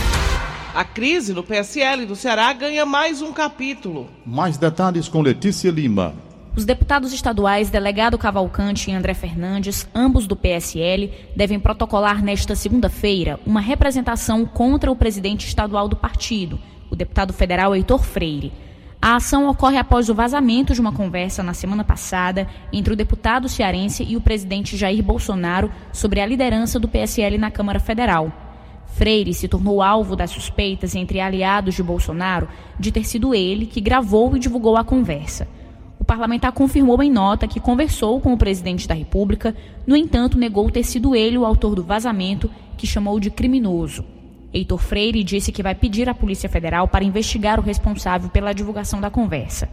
A 0.75 0.85
crise 0.85 1.33
no 1.33 1.43
PSL 1.43 2.05
do 2.05 2.15
Ceará 2.15 2.53
ganha 2.53 2.85
mais 2.85 3.23
um 3.23 3.33
capítulo. 3.33 4.09
Mais 4.27 4.59
detalhes 4.59 5.09
com 5.09 5.23
Letícia 5.23 5.71
Lima. 5.71 6.15
Os 6.57 6.65
deputados 6.65 7.13
estaduais 7.13 7.69
Delegado 7.69 8.17
Cavalcante 8.17 8.91
e 8.91 8.95
André 8.95 9.13
Fernandes, 9.13 9.87
ambos 9.95 10.27
do 10.27 10.35
PSL, 10.35 11.13
devem 11.37 11.61
protocolar 11.61 12.25
nesta 12.25 12.57
segunda-feira 12.57 13.39
uma 13.45 13.61
representação 13.61 14.47
contra 14.47 14.91
o 14.91 14.97
presidente 14.97 15.47
estadual 15.47 15.87
do 15.87 15.95
partido, 15.95 16.59
o 16.91 16.97
deputado 16.97 17.35
federal 17.35 17.77
Heitor 17.77 18.03
Freire. 18.03 18.55
A 19.03 19.17
ação 19.17 19.47
ocorre 19.51 19.77
após 19.77 20.09
o 20.09 20.15
vazamento 20.15 20.73
de 20.73 20.81
uma 20.81 20.93
conversa 20.93 21.43
na 21.43 21.53
semana 21.53 21.85
passada 21.85 22.49
entre 22.73 22.95
o 22.95 22.97
deputado 22.97 23.51
cearense 23.51 24.03
e 24.03 24.17
o 24.17 24.21
presidente 24.23 24.79
Jair 24.79 25.03
Bolsonaro 25.03 25.71
sobre 25.93 26.23
a 26.23 26.27
liderança 26.27 26.81
do 26.81 26.89
PSL 26.89 27.37
na 27.37 27.51
Câmara 27.51 27.79
Federal. 27.79 28.33
Freire 28.95 29.35
se 29.35 29.47
tornou 29.47 29.83
alvo 29.83 30.17
das 30.17 30.31
suspeitas 30.31 30.95
entre 30.95 31.21
aliados 31.21 31.75
de 31.75 31.83
Bolsonaro 31.83 32.49
de 32.81 32.91
ter 32.91 33.05
sido 33.05 33.35
ele 33.35 33.67
que 33.67 33.79
gravou 33.79 34.35
e 34.35 34.41
divulgou 34.41 34.75
a 34.75 34.83
conversa. 34.83 35.47
O 36.07 36.15
parlamentar 36.17 36.53
confirmou 36.53 37.03
em 37.03 37.11
nota 37.11 37.49
que 37.49 37.59
conversou 37.59 38.21
com 38.21 38.33
o 38.33 38.39
presidente 38.39 38.87
da 38.87 38.95
República, 38.95 39.57
no 39.85 39.97
entanto, 39.97 40.39
negou 40.39 40.71
ter 40.71 40.85
sido 40.85 41.17
ele 41.17 41.37
o 41.37 41.45
autor 41.45 41.75
do 41.75 41.83
vazamento, 41.83 42.49
que 42.77 42.87
chamou 42.87 43.19
de 43.19 43.29
criminoso. 43.29 44.05
Heitor 44.55 44.79
Freire 44.79 45.25
disse 45.25 45.51
que 45.51 45.65
vai 45.65 45.75
pedir 45.75 46.09
à 46.09 46.15
Polícia 46.15 46.49
Federal 46.49 46.87
para 46.87 47.03
investigar 47.03 47.59
o 47.59 47.63
responsável 47.63 48.31
pela 48.31 48.53
divulgação 48.53 49.01
da 49.01 49.11
conversa. 49.11 49.69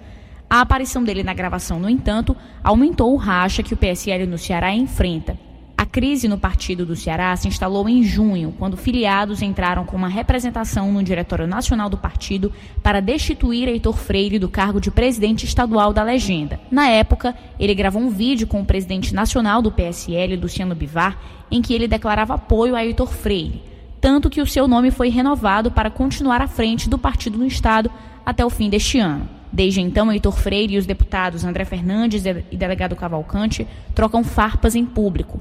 A 0.50 0.62
aparição 0.62 1.04
dele 1.04 1.22
na 1.22 1.36
gravação, 1.36 1.80
no 1.80 1.88
entanto, 1.88 2.36
aumentou 2.64 3.14
o 3.14 3.16
racha 3.16 3.62
que 3.62 3.76
o 3.76 3.78
PSL 3.78 4.26
no 4.26 4.40
Ceará 4.40 4.74
enfrenta. 4.74 5.38
A 5.84 5.86
crise 5.86 6.30
no 6.30 6.38
partido 6.38 6.86
do 6.86 6.96
Ceará 6.96 7.36
se 7.36 7.46
instalou 7.46 7.90
em 7.90 8.04
junho, 8.04 8.56
quando 8.58 8.78
filiados 8.78 9.42
entraram 9.42 9.84
com 9.84 9.98
uma 9.98 10.08
representação 10.08 10.90
no 10.94 11.04
Diretório 11.04 11.46
Nacional 11.46 11.90
do 11.90 11.98
partido 11.98 12.54
para 12.82 13.02
destituir 13.02 13.68
Heitor 13.68 13.98
Freire 13.98 14.40
do 14.40 14.48
cargo 14.48 14.80
de 14.80 14.90
presidente 14.90 15.46
estadual 15.46 15.92
da 15.92 16.02
legenda. 16.02 16.58
Na 16.72 16.88
época, 16.88 17.36
ele 17.60 17.76
gravou 17.76 18.02
um 18.02 18.10
vídeo 18.10 18.48
com 18.48 18.62
o 18.62 18.66
presidente 18.66 19.14
nacional 19.14 19.62
do 19.62 19.74
PSL, 19.74 20.38
Luciano 20.38 20.74
Bivar, 20.74 21.18
em 21.52 21.62
que 21.62 21.74
ele 21.74 21.86
declarava 21.86 22.36
apoio 22.36 22.78
a 22.78 22.86
Heitor 22.86 23.12
Freire 23.12 23.74
tanto 24.00 24.30
que 24.30 24.42
o 24.42 24.46
seu 24.46 24.68
nome 24.68 24.92
foi 24.92 25.08
renovado 25.08 25.72
para 25.72 25.90
continuar 25.90 26.42
à 26.42 26.48
frente 26.48 26.90
do 26.90 26.98
partido 26.98 27.38
no 27.38 27.46
Estado 27.46 27.90
até 28.26 28.44
o 28.46 28.50
fim 28.50 28.70
deste 28.70 29.00
ano. 29.00 29.30
Desde 29.50 29.80
então, 29.80 30.12
Heitor 30.12 30.34
Freire 30.34 30.74
e 30.74 30.78
os 30.78 30.86
deputados 30.86 31.46
André 31.46 31.64
Fernandes 31.64 32.26
e 32.26 32.58
delegado 32.58 32.98
Cavalcante 32.98 33.66
trocam 33.96 34.22
farpas 34.22 34.76
em 34.76 34.86
público. 34.86 35.40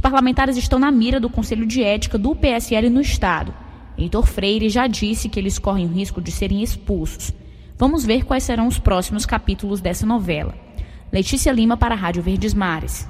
Parlamentares 0.00 0.56
estão 0.56 0.78
na 0.78 0.90
mira 0.90 1.20
do 1.20 1.28
Conselho 1.28 1.66
de 1.66 1.82
Ética 1.82 2.16
do 2.16 2.34
PSL 2.34 2.88
no 2.88 3.00
Estado. 3.00 3.52
Heitor 3.98 4.26
Freire 4.26 4.68
já 4.70 4.86
disse 4.86 5.28
que 5.28 5.38
eles 5.38 5.58
correm 5.58 5.86
o 5.86 5.92
risco 5.92 6.20
de 6.20 6.30
serem 6.30 6.62
expulsos. 6.62 7.32
Vamos 7.78 8.04
ver 8.04 8.24
quais 8.24 8.44
serão 8.44 8.66
os 8.66 8.78
próximos 8.78 9.26
capítulos 9.26 9.80
dessa 9.80 10.06
novela. 10.06 10.54
Letícia 11.12 11.52
Lima 11.52 11.76
para 11.76 11.94
a 11.94 11.98
Rádio 11.98 12.22
Verdes 12.22 12.54
Mares. 12.54 13.06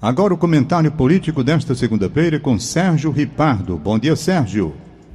Agora 0.00 0.34
o 0.34 0.38
comentário 0.38 0.90
político 0.90 1.42
desta 1.44 1.74
segunda-feira 1.74 2.40
com 2.40 2.58
Sérgio 2.58 3.10
Ripardo. 3.10 3.76
Bom 3.76 3.98
dia, 3.98 4.16
Sérgio. 4.16 4.74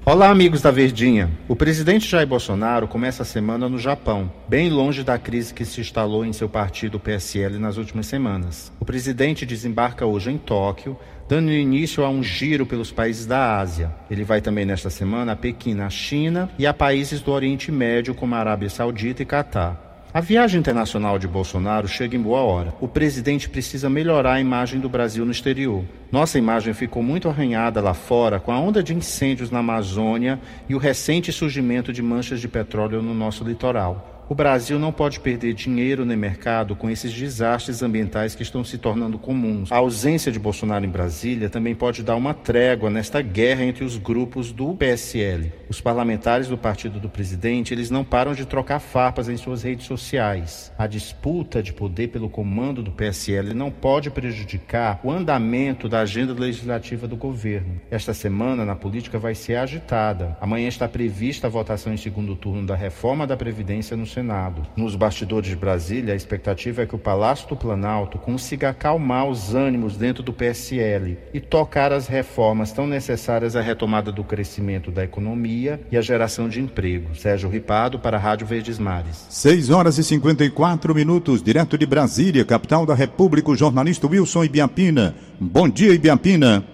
Olá, 0.09 0.31
amigos 0.31 0.63
da 0.63 0.71
Verdinha. 0.71 1.29
O 1.47 1.55
presidente 1.55 2.09
Jair 2.09 2.25
Bolsonaro 2.25 2.87
começa 2.87 3.21
a 3.21 3.25
semana 3.25 3.69
no 3.69 3.77
Japão, 3.77 4.31
bem 4.47 4.67
longe 4.67 5.03
da 5.03 5.19
crise 5.19 5.53
que 5.53 5.63
se 5.63 5.81
instalou 5.81 6.25
em 6.25 6.33
seu 6.33 6.49
partido 6.49 6.99
PSL 6.99 7.59
nas 7.59 7.77
últimas 7.77 8.07
semanas. 8.07 8.73
O 8.79 8.85
presidente 8.85 9.45
desembarca 9.45 10.07
hoje 10.07 10.31
em 10.31 10.37
Tóquio, 10.39 10.97
dando 11.27 11.51
início 11.51 12.03
a 12.03 12.09
um 12.09 12.23
giro 12.23 12.65
pelos 12.65 12.91
países 12.91 13.27
da 13.27 13.59
Ásia. 13.59 13.93
Ele 14.09 14.23
vai 14.23 14.41
também 14.41 14.65
nesta 14.65 14.89
semana 14.89 15.33
a 15.33 15.35
Pequim, 15.35 15.75
na 15.75 15.91
China, 15.91 16.49
e 16.57 16.65
a 16.65 16.73
países 16.73 17.21
do 17.21 17.31
Oriente 17.31 17.71
Médio, 17.71 18.15
como 18.15 18.33
a 18.33 18.39
Arábia 18.39 18.67
Saudita 18.67 19.21
e 19.21 19.27
Catar. 19.27 19.88
A 20.11 20.21
viagem 20.21 20.59
internacional 20.59 21.19
de 21.19 21.27
Bolsonaro 21.27 21.87
chega 21.87 22.17
em 22.17 22.21
boa 22.21 22.41
hora. 22.41 22.73
O 22.81 22.87
presidente 22.87 23.47
precisa 23.47 23.87
melhorar 23.91 24.33
a 24.33 24.41
imagem 24.41 24.79
do 24.79 24.89
Brasil 24.89 25.23
no 25.23 25.31
exterior. 25.31 25.85
Nossa 26.11 26.39
imagem 26.39 26.73
ficou 26.73 27.03
muito 27.03 27.29
arranhada 27.29 27.79
lá 27.79 27.93
fora 27.93 28.39
com 28.39 28.51
a 28.51 28.59
onda 28.59 28.81
de 28.81 28.91
incêndios 28.91 29.51
na 29.51 29.59
Amazônia 29.59 30.39
e 30.67 30.73
o 30.73 30.79
recente 30.79 31.31
surgimento 31.31 31.93
de 31.93 32.01
manchas 32.01 32.41
de 32.41 32.47
petróleo 32.47 33.03
no 33.03 33.13
nosso 33.13 33.43
litoral. 33.43 34.18
O 34.29 34.35
Brasil 34.35 34.77
não 34.77 34.91
pode 34.91 35.19
perder 35.19 35.55
dinheiro 35.55 36.05
nem 36.05 36.15
mercado 36.15 36.75
com 36.75 36.87
esses 36.87 37.11
desastres 37.11 37.81
ambientais 37.81 38.35
que 38.35 38.43
estão 38.43 38.63
se 38.63 38.77
tornando 38.77 39.17
comuns. 39.17 39.71
A 39.71 39.77
ausência 39.77 40.31
de 40.31 40.37
Bolsonaro 40.37 40.85
em 40.85 40.89
Brasília 40.89 41.49
também 41.49 41.73
pode 41.73 42.03
dar 42.03 42.15
uma 42.15 42.31
trégua 42.31 42.91
nesta 42.91 43.23
guerra 43.23 43.63
entre 43.63 43.83
os 43.83 43.97
grupos 43.97 44.51
do 44.51 44.75
PSL. 44.75 45.51
Os 45.67 45.81
parlamentares 45.81 46.47
do 46.47 46.59
partido 46.59 46.99
do 46.99 47.09
presidente, 47.09 47.73
eles 47.73 47.89
não 47.89 48.03
param 48.03 48.35
de 48.35 48.45
trocar 48.45 48.77
farpas 48.77 49.27
em 49.29 49.35
suas 49.35 49.63
redes 49.63 49.87
sociais. 49.87 50.71
A 50.77 50.85
disputa 50.85 51.63
de 51.63 51.73
poder 51.73 52.09
pelo 52.09 52.29
comando 52.29 52.83
do 52.83 52.91
PSL 52.91 53.55
não 53.55 53.71
pode 53.71 54.11
prejudicar 54.11 54.99
o 55.03 55.09
andamento 55.09 55.89
da 55.89 56.01
agenda 56.01 56.33
legislativa 56.33 57.07
do 57.07 57.17
governo. 57.17 57.81
Esta 57.89 58.13
semana 58.13 58.63
na 58.63 58.75
política 58.75 59.17
vai 59.17 59.33
ser 59.33 59.55
agitada. 59.55 60.37
Amanhã 60.39 60.67
está 60.67 60.87
prevista 60.87 61.47
a 61.47 61.49
votação 61.49 61.91
em 61.91 61.97
segundo 61.97 62.35
turno 62.35 62.67
da 62.67 62.75
reforma 62.75 63.25
da 63.25 63.35
Previdência 63.35 63.97
no 63.97 64.05
Senado 64.05 64.18
Senado. 64.19 64.63
Nos 64.75 64.95
bastidores 64.95 65.49
de 65.49 65.55
Brasília, 65.55 66.13
a 66.13 66.15
expectativa 66.15 66.81
é 66.81 66.85
que 66.85 66.95
o 66.95 66.99
Palácio 66.99 67.47
do 67.47 67.55
Planalto 67.55 68.17
consiga 68.17 68.69
acalmar 68.69 69.25
os 69.29 69.55
ânimos 69.55 69.95
dentro 69.95 70.21
do 70.21 70.33
PSL 70.33 71.17
e 71.33 71.39
tocar 71.39 71.93
as 71.93 72.07
reformas 72.07 72.73
tão 72.73 72.85
necessárias 72.85 73.55
à 73.55 73.61
retomada 73.61 74.11
do 74.11 74.23
crescimento 74.23 74.91
da 74.91 75.05
economia 75.05 75.79
e 75.89 75.97
à 75.97 76.01
geração 76.01 76.49
de 76.49 76.59
emprego. 76.59 77.15
Sérgio 77.15 77.49
Ripado 77.49 77.97
para 77.97 78.17
a 78.17 78.19
Rádio 78.19 78.45
Verdes 78.45 78.77
Mares. 78.77 79.25
6 79.29 79.69
horas 79.69 79.97
e 79.97 80.03
54 80.03 80.93
minutos, 80.93 81.41
direto 81.41 81.77
de 81.77 81.85
Brasília, 81.85 82.43
capital 82.43 82.85
da 82.85 82.93
República, 82.93 83.51
o 83.51 83.55
jornalista 83.55 84.05
Wilson 84.05 84.43
Ibiapina. 84.43 85.15
Bom 85.39 85.69
dia, 85.69 85.93
Ibiapina. 85.93 86.65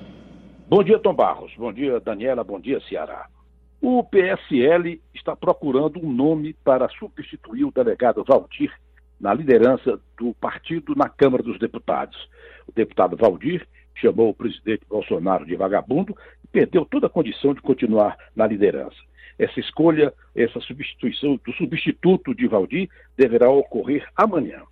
Bom 0.68 0.84
dia, 0.84 0.98
Tom 0.98 1.14
Barros. 1.14 1.52
Bom 1.56 1.72
dia, 1.72 2.00
Daniela. 2.00 2.44
Bom 2.44 2.60
dia, 2.60 2.82
Ceará. 2.90 3.28
O 3.88 4.04
PSL 4.04 5.00
está 5.14 5.36
procurando 5.36 6.04
um 6.04 6.12
nome 6.12 6.56
para 6.64 6.90
substituir 6.90 7.66
o 7.66 7.72
delegado 7.72 8.24
Valdir 8.24 8.74
na 9.22 9.32
liderança 9.32 10.02
do 10.18 10.34
partido 10.34 10.96
na 10.96 11.08
Câmara 11.08 11.44
dos 11.44 11.60
Deputados. 11.60 12.18
O 12.68 12.72
deputado 12.72 13.16
Valdir 13.16 13.64
chamou 13.94 14.30
o 14.30 14.34
presidente 14.34 14.88
Bolsonaro 14.90 15.46
de 15.46 15.56
vagabundo 15.56 16.18
e 16.44 16.48
perdeu 16.48 16.84
toda 16.84 17.06
a 17.06 17.12
condição 17.12 17.54
de 17.54 17.62
continuar 17.62 18.18
na 18.36 18.48
liderança. 18.48 18.98
Essa 19.38 19.60
escolha, 19.60 20.12
essa 20.36 20.60
substituição 20.62 21.40
do 21.46 21.54
substituto 21.54 22.34
de 22.34 22.48
Valdir 22.48 22.90
deverá 23.16 23.52
ocorrer 23.52 24.04
amanhã. 24.16 24.64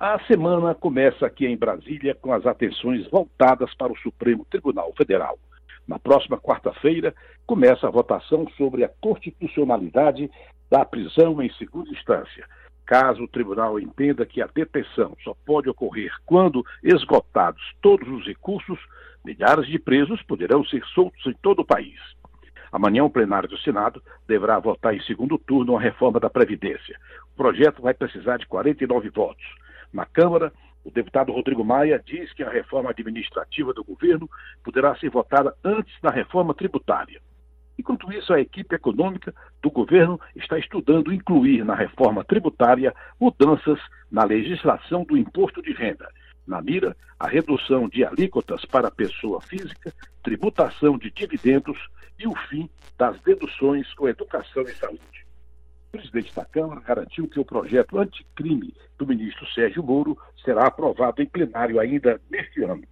A 0.00 0.18
semana 0.20 0.74
começa 0.74 1.26
aqui 1.26 1.44
em 1.44 1.58
Brasília 1.58 2.14
com 2.14 2.32
as 2.32 2.46
atenções 2.46 3.06
voltadas 3.10 3.74
para 3.74 3.92
o 3.92 3.98
Supremo 3.98 4.46
Tribunal 4.46 4.94
Federal. 4.96 5.38
Na 5.86 5.98
próxima 5.98 6.38
quarta-feira, 6.38 7.14
começa 7.46 7.86
a 7.86 7.90
votação 7.90 8.48
sobre 8.56 8.84
a 8.84 8.90
constitucionalidade 9.00 10.30
da 10.70 10.84
prisão 10.84 11.42
em 11.42 11.52
segunda 11.52 11.90
instância. 11.90 12.46
Caso 12.86 13.22
o 13.22 13.28
tribunal 13.28 13.78
entenda 13.78 14.26
que 14.26 14.42
a 14.42 14.46
detenção 14.46 15.16
só 15.22 15.34
pode 15.46 15.68
ocorrer 15.68 16.12
quando 16.26 16.64
esgotados 16.82 17.62
todos 17.80 18.08
os 18.08 18.26
recursos, 18.26 18.78
milhares 19.24 19.66
de 19.66 19.78
presos 19.78 20.22
poderão 20.22 20.64
ser 20.64 20.84
soltos 20.86 21.24
em 21.26 21.34
todo 21.42 21.60
o 21.60 21.66
país. 21.66 21.98
Amanhã, 22.70 23.04
o 23.04 23.10
plenário 23.10 23.48
do 23.48 23.56
Senado 23.58 24.02
deverá 24.26 24.58
votar 24.58 24.94
em 24.94 25.02
segundo 25.02 25.38
turno 25.38 25.76
a 25.76 25.80
reforma 25.80 26.18
da 26.18 26.28
Previdência. 26.28 26.98
O 27.32 27.36
projeto 27.36 27.80
vai 27.80 27.94
precisar 27.94 28.36
de 28.36 28.46
49 28.46 29.10
votos. 29.10 29.44
Na 29.92 30.04
Câmara, 30.04 30.52
o 30.84 30.90
deputado 30.90 31.32
Rodrigo 31.32 31.64
Maia 31.64 32.00
diz 32.04 32.32
que 32.34 32.42
a 32.42 32.50
reforma 32.50 32.90
administrativa 32.90 33.72
do 33.72 33.82
governo 33.82 34.28
poderá 34.62 34.94
ser 34.96 35.08
votada 35.08 35.56
antes 35.64 35.94
da 36.02 36.10
reforma 36.10 36.52
tributária. 36.52 37.20
Enquanto 37.78 38.12
isso, 38.12 38.32
a 38.32 38.40
equipe 38.40 38.74
econômica 38.74 39.34
do 39.60 39.70
governo 39.70 40.20
está 40.36 40.58
estudando 40.58 41.12
incluir 41.12 41.64
na 41.64 41.74
reforma 41.74 42.22
tributária 42.22 42.94
mudanças 43.18 43.80
na 44.10 44.24
legislação 44.24 45.04
do 45.04 45.16
imposto 45.16 45.60
de 45.62 45.72
renda. 45.72 46.08
Na 46.46 46.60
mira, 46.60 46.94
a 47.18 47.26
redução 47.26 47.88
de 47.88 48.04
alíquotas 48.04 48.64
para 48.66 48.90
pessoa 48.90 49.40
física, 49.40 49.92
tributação 50.22 50.98
de 50.98 51.10
dividendos 51.10 51.78
e 52.18 52.28
o 52.28 52.36
fim 52.48 52.68
das 52.96 53.18
deduções 53.22 53.92
com 53.94 54.08
educação 54.08 54.62
e 54.62 54.74
saúde 54.74 55.13
presidente 55.94 56.34
da 56.34 56.44
Câmara 56.44 56.80
garantiu 56.80 57.28
que 57.28 57.38
o 57.38 57.44
projeto 57.44 57.98
anticrime 57.98 58.74
do 58.98 59.06
ministro 59.06 59.46
Sérgio 59.52 59.80
Moro 59.80 60.18
será 60.44 60.66
aprovado 60.66 61.22
em 61.22 61.26
plenário 61.26 61.78
ainda 61.78 62.20
neste 62.28 62.64
ano. 62.64 62.82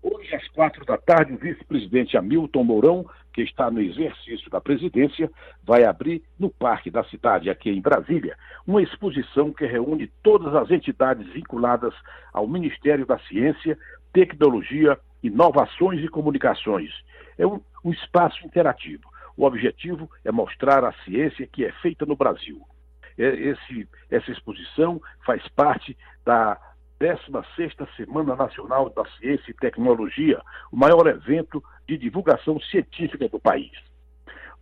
Hoje, 0.00 0.32
às 0.36 0.46
quatro 0.48 0.84
da 0.84 0.96
tarde, 0.96 1.32
o 1.32 1.38
vice-presidente 1.38 2.16
Hamilton 2.16 2.62
Mourão, 2.62 3.04
que 3.32 3.42
está 3.42 3.68
no 3.68 3.80
exercício 3.80 4.48
da 4.48 4.60
presidência, 4.60 5.28
vai 5.64 5.84
abrir 5.84 6.22
no 6.38 6.48
Parque 6.48 6.88
da 6.88 7.02
Cidade, 7.04 7.50
aqui 7.50 7.70
em 7.70 7.80
Brasília, 7.80 8.36
uma 8.64 8.80
exposição 8.80 9.52
que 9.52 9.66
reúne 9.66 10.08
todas 10.22 10.54
as 10.54 10.70
entidades 10.70 11.26
vinculadas 11.32 11.92
ao 12.32 12.46
Ministério 12.46 13.04
da 13.04 13.18
Ciência, 13.18 13.76
Tecnologia, 14.12 14.96
Inovações 15.20 16.00
e 16.04 16.08
Comunicações. 16.08 16.92
É 17.36 17.44
um, 17.44 17.60
um 17.84 17.90
espaço 17.90 18.46
interativo 18.46 19.15
O 19.36 19.44
objetivo 19.44 20.10
é 20.24 20.32
mostrar 20.32 20.84
a 20.84 20.92
ciência 21.04 21.46
que 21.46 21.64
é 21.64 21.72
feita 21.72 22.06
no 22.06 22.16
Brasil. 22.16 22.60
É, 23.18 23.26
esse, 23.26 23.88
essa 24.10 24.30
exposição 24.30 25.00
faz 25.24 25.46
parte 25.48 25.96
da 26.24 26.58
16ª 27.00 27.86
Semana 27.96 28.34
Nacional 28.34 28.88
da 28.90 29.04
Ciência 29.18 29.50
e 29.50 29.54
Tecnologia, 29.54 30.40
o 30.72 30.76
maior 30.76 31.06
evento 31.06 31.62
de 31.86 31.98
divulgação 31.98 32.58
científica 32.60 33.28
do 33.28 33.38
país. 33.38 33.72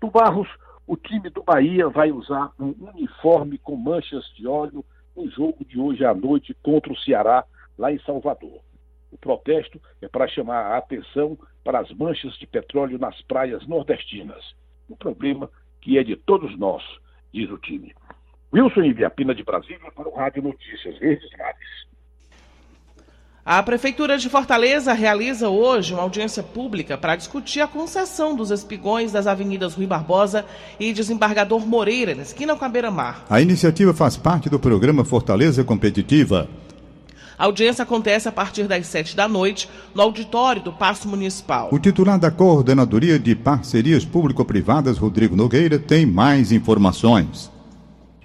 Do 0.00 0.10
Barros, 0.10 0.48
o 0.87 0.96
time 0.96 1.30
do 1.30 1.42
Bahia 1.42 1.88
vai 1.88 2.10
usar 2.10 2.50
um 2.58 2.74
uniforme 2.92 3.56
com 3.58 3.76
manchas 3.76 4.24
de 4.34 4.46
óleo 4.46 4.84
no 5.16 5.30
jogo 5.30 5.64
de 5.64 5.78
hoje 5.78 6.04
à 6.04 6.12
noite 6.12 6.54
contra 6.62 6.92
o 6.92 6.98
Ceará, 6.98 7.44
lá 7.78 7.92
em 7.92 7.98
Salvador. 8.00 8.60
O 9.10 9.16
protesto 9.16 9.80
é 10.02 10.08
para 10.08 10.26
chamar 10.26 10.72
a 10.72 10.78
atenção 10.78 11.38
para 11.62 11.78
as 11.78 11.90
manchas 11.92 12.34
de 12.34 12.46
petróleo 12.46 12.98
nas 12.98 13.20
praias 13.22 13.66
nordestinas. 13.66 14.54
Um 14.88 14.97
problema 14.97 15.51
que 15.81 15.99
é 15.99 16.05
de 16.05 16.16
todos 16.16 16.59
nós, 16.59 16.83
diz 17.33 17.51
o 17.51 17.59
time. 17.59 17.94
Wilson 18.53 18.83
Ibiapina 18.83 19.35
de 19.35 19.42
Brasília 19.42 19.90
para 19.94 20.09
o 20.09 20.14
Rádio 20.14 20.42
Notícias 20.42 20.99
Verdes 20.99 21.31
Mares. 21.37 21.85
A 23.47 23.62
Prefeitura 23.62 24.16
de 24.16 24.31
Fortaleza 24.31 24.94
realiza 24.94 25.51
hoje 25.51 25.92
uma 25.92 26.03
audiência 26.03 26.42
pública 26.42 26.97
para 26.97 27.14
discutir 27.14 27.61
a 27.61 27.66
concessão 27.66 28.35
dos 28.35 28.51
espigões 28.51 29.12
das 29.12 29.27
avenidas 29.27 29.75
Rui 29.75 29.87
Barbosa 29.87 30.47
e 30.81 30.94
Desembargador 30.94 31.66
Moreira, 31.66 32.14
na 32.14 32.23
esquina 32.23 32.57
com 32.57 32.64
a 32.64 32.68
Beira-Mar. 32.70 33.27
A 33.29 33.42
iniciativa 33.42 33.92
faz 33.92 34.16
parte 34.16 34.49
do 34.49 34.59
programa 34.59 35.05
Fortaleza 35.05 35.62
Competitiva. 35.62 36.49
A 37.37 37.47
audiência 37.47 37.83
acontece 37.83 38.29
a 38.29 38.33
partir 38.33 38.64
das 38.64 38.87
sete 38.87 39.16
da 39.16 39.27
noite 39.27 39.68
no 39.94 40.03
auditório 40.03 40.62
do 40.62 40.73
Paço 40.73 41.09
Municipal. 41.09 41.68
O 41.73 41.79
titular 41.79 42.18
da 42.18 42.31
Coordenadoria 42.31 43.18
de 43.18 43.35
Parcerias 43.35 44.05
Público-Privadas, 44.05 44.99
Rodrigo 44.99 45.35
Nogueira, 45.35 45.79
tem 45.79 46.07
mais 46.07 46.53
informações. 46.53 47.53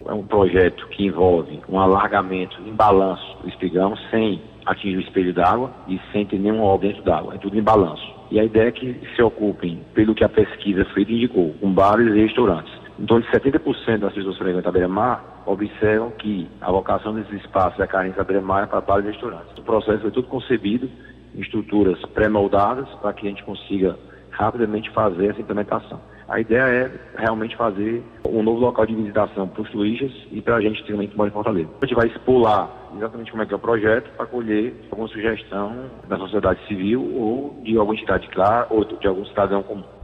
É 0.06 0.14
um 0.14 0.24
projeto 0.24 0.88
que 0.90 1.06
envolve 1.06 1.60
um 1.68 1.80
alargamento 1.80 2.60
em 2.62 2.74
balanço 2.74 3.38
do 3.42 3.50
espigão 3.50 3.96
sem 4.12 4.42
atingir 4.66 4.98
o 4.98 5.02
espelho 5.02 5.34
d'água 5.34 5.72
e 5.88 6.00
sem 6.12 6.26
ter 6.26 6.40
nenhum 6.40 6.62
óleo 6.62 6.82
dentro 6.82 7.04
d'água. 7.04 7.36
É 7.36 7.38
tudo 7.40 7.58
em 7.58 7.64
balanço. 7.64 8.04
E 8.32 8.40
a 8.40 8.44
ideia 8.44 8.68
é 8.68 8.72
que 8.72 8.96
se 9.16 9.22
ocupem, 9.24 9.80
pelo 9.96 10.14
que 10.14 10.24
a 10.24 10.30
pesquisa 10.30 10.86
feita 10.94 11.12
indicou, 11.12 11.56
com 11.60 11.72
bares 11.72 12.14
e 12.14 12.22
restaurantes. 12.22 12.72
De 13.00 13.14
70% 13.14 14.00
das 14.00 14.14
pessoas 14.14 14.38
que 14.38 14.44
frequentam 14.44 14.70
a 14.70 14.74
beira-mar 14.74 15.42
observam 15.46 16.12
que 16.12 16.50
a 16.60 16.70
vocação 16.70 17.16
desses 17.16 17.32
espaços 17.42 17.80
é 17.80 17.88
carência 17.88 18.18
da 18.18 18.26
beira-mar 18.26 18.64
é 18.64 18.66
para 18.66 18.82
bares 18.82 19.06
e 19.06 19.12
restaurantes. 19.12 19.58
O 19.58 19.62
processo 19.62 20.02
foi 20.02 20.12
tudo 20.12 20.28
concebido 20.28 20.90
em 21.34 21.40
estruturas 21.40 21.98
pré-moldadas 22.08 22.90
para 23.02 23.14
que 23.14 23.26
a 23.26 23.30
gente 23.30 23.42
consiga 23.46 23.98
rapidamente 24.32 24.90
fazer 24.90 25.28
essa 25.28 25.40
implementação. 25.40 26.02
A 26.28 26.42
ideia 26.42 26.62
é 26.62 26.92
realmente 27.18 27.56
fazer 27.56 28.04
um 28.28 28.44
novo 28.44 28.60
local 28.60 28.86
de 28.86 28.94
visitação 28.94 29.48
para 29.48 29.62
os 29.62 29.70
turistas 29.72 30.12
e 30.30 30.42
para 30.42 30.58
a 30.58 30.62
gente 30.62 30.86
também 30.86 31.08
que 31.08 31.16
mora 31.16 31.30
em 31.30 31.34
Fortaleza. 31.34 31.70
A 31.82 31.86
gente 31.86 31.96
vai 31.96 32.08
expolar 32.08 32.70
exatamente 32.98 33.32
como 33.32 33.44
é 33.44 33.46
que 33.46 33.54
é 33.54 33.56
o 33.56 33.60
projeto 33.60 34.12
para 34.18 34.26
colher 34.26 34.76
alguma 34.92 35.08
sugestão 35.08 35.90
da 36.10 36.18
sociedade 36.18 36.60
civil 36.68 37.02
ou 37.16 37.62
de 37.64 37.78
alguma 37.78 37.96
entidade 37.96 38.28
clara 38.28 38.68
ou 38.70 38.84
de 38.84 39.08
algum 39.08 39.26
cidadão 39.26 39.64
comum. 39.64 39.99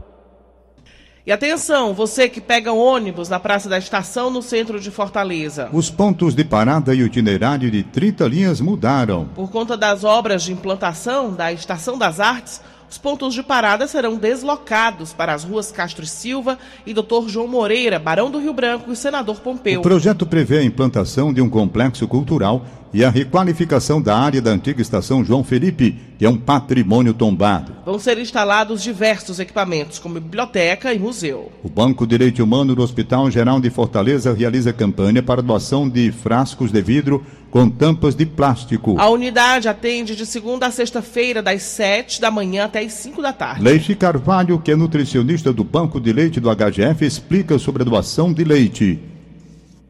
E 1.26 1.32
atenção, 1.32 1.92
você 1.92 2.28
que 2.28 2.40
pega 2.40 2.72
ônibus 2.72 3.28
na 3.28 3.40
Praça 3.40 3.68
da 3.68 3.76
Estação 3.76 4.30
no 4.30 4.40
centro 4.40 4.78
de 4.78 4.92
Fortaleza. 4.92 5.68
Os 5.72 5.90
pontos 5.90 6.36
de 6.36 6.44
parada 6.44 6.94
e 6.94 7.02
o 7.02 7.06
itinerário 7.06 7.68
de 7.68 7.82
30 7.82 8.28
linhas 8.28 8.60
mudaram. 8.60 9.26
Por 9.34 9.50
conta 9.50 9.76
das 9.76 10.04
obras 10.04 10.44
de 10.44 10.52
implantação 10.52 11.34
da 11.34 11.52
Estação 11.52 11.98
das 11.98 12.20
Artes, 12.20 12.60
os 12.88 12.96
pontos 12.96 13.34
de 13.34 13.42
parada 13.42 13.88
serão 13.88 14.16
deslocados 14.16 15.12
para 15.12 15.34
as 15.34 15.42
ruas 15.42 15.72
Castro 15.72 16.04
e 16.04 16.06
Silva 16.06 16.56
e 16.86 16.94
Dr. 16.94 17.26
João 17.26 17.48
Moreira, 17.48 17.98
Barão 17.98 18.30
do 18.30 18.38
Rio 18.38 18.52
Branco 18.52 18.92
e 18.92 18.96
Senador 18.96 19.40
Pompeu. 19.40 19.80
O 19.80 19.82
projeto 19.82 20.24
prevê 20.26 20.58
a 20.58 20.64
implantação 20.64 21.34
de 21.34 21.40
um 21.40 21.50
complexo 21.50 22.06
cultural 22.06 22.64
e 22.96 23.04
a 23.04 23.10
requalificação 23.10 24.00
da 24.00 24.16
área 24.16 24.40
da 24.40 24.50
antiga 24.50 24.80
estação 24.80 25.22
João 25.22 25.44
Felipe, 25.44 25.94
que 26.18 26.24
é 26.24 26.30
um 26.30 26.38
patrimônio 26.38 27.12
tombado. 27.12 27.74
Vão 27.84 27.98
ser 27.98 28.16
instalados 28.16 28.82
diversos 28.82 29.38
equipamentos, 29.38 29.98
como 29.98 30.14
biblioteca 30.14 30.94
e 30.94 30.98
museu. 30.98 31.52
O 31.62 31.68
Banco 31.68 32.06
de 32.06 32.16
Leite 32.16 32.40
Humano 32.40 32.74
do 32.74 32.82
Hospital 32.82 33.30
Geral 33.30 33.60
de 33.60 33.68
Fortaleza 33.68 34.32
realiza 34.32 34.72
campanha 34.72 35.22
para 35.22 35.42
doação 35.42 35.86
de 35.86 36.10
frascos 36.10 36.72
de 36.72 36.80
vidro 36.80 37.22
com 37.50 37.68
tampas 37.68 38.14
de 38.14 38.24
plástico. 38.24 38.98
A 38.98 39.10
unidade 39.10 39.68
atende 39.68 40.16
de 40.16 40.24
segunda 40.24 40.66
a 40.66 40.70
sexta-feira, 40.70 41.42
das 41.42 41.64
7 41.64 42.18
da 42.18 42.30
manhã 42.30 42.64
até 42.64 42.80
as 42.80 42.94
5 42.94 43.20
da 43.20 43.34
tarde. 43.34 43.62
Leite 43.62 43.94
Carvalho, 43.94 44.58
que 44.58 44.70
é 44.70 44.76
nutricionista 44.76 45.52
do 45.52 45.62
Banco 45.62 46.00
de 46.00 46.14
Leite 46.14 46.40
do 46.40 46.48
HGF, 46.48 47.04
explica 47.04 47.58
sobre 47.58 47.82
a 47.82 47.84
doação 47.84 48.32
de 48.32 48.42
leite. 48.42 49.15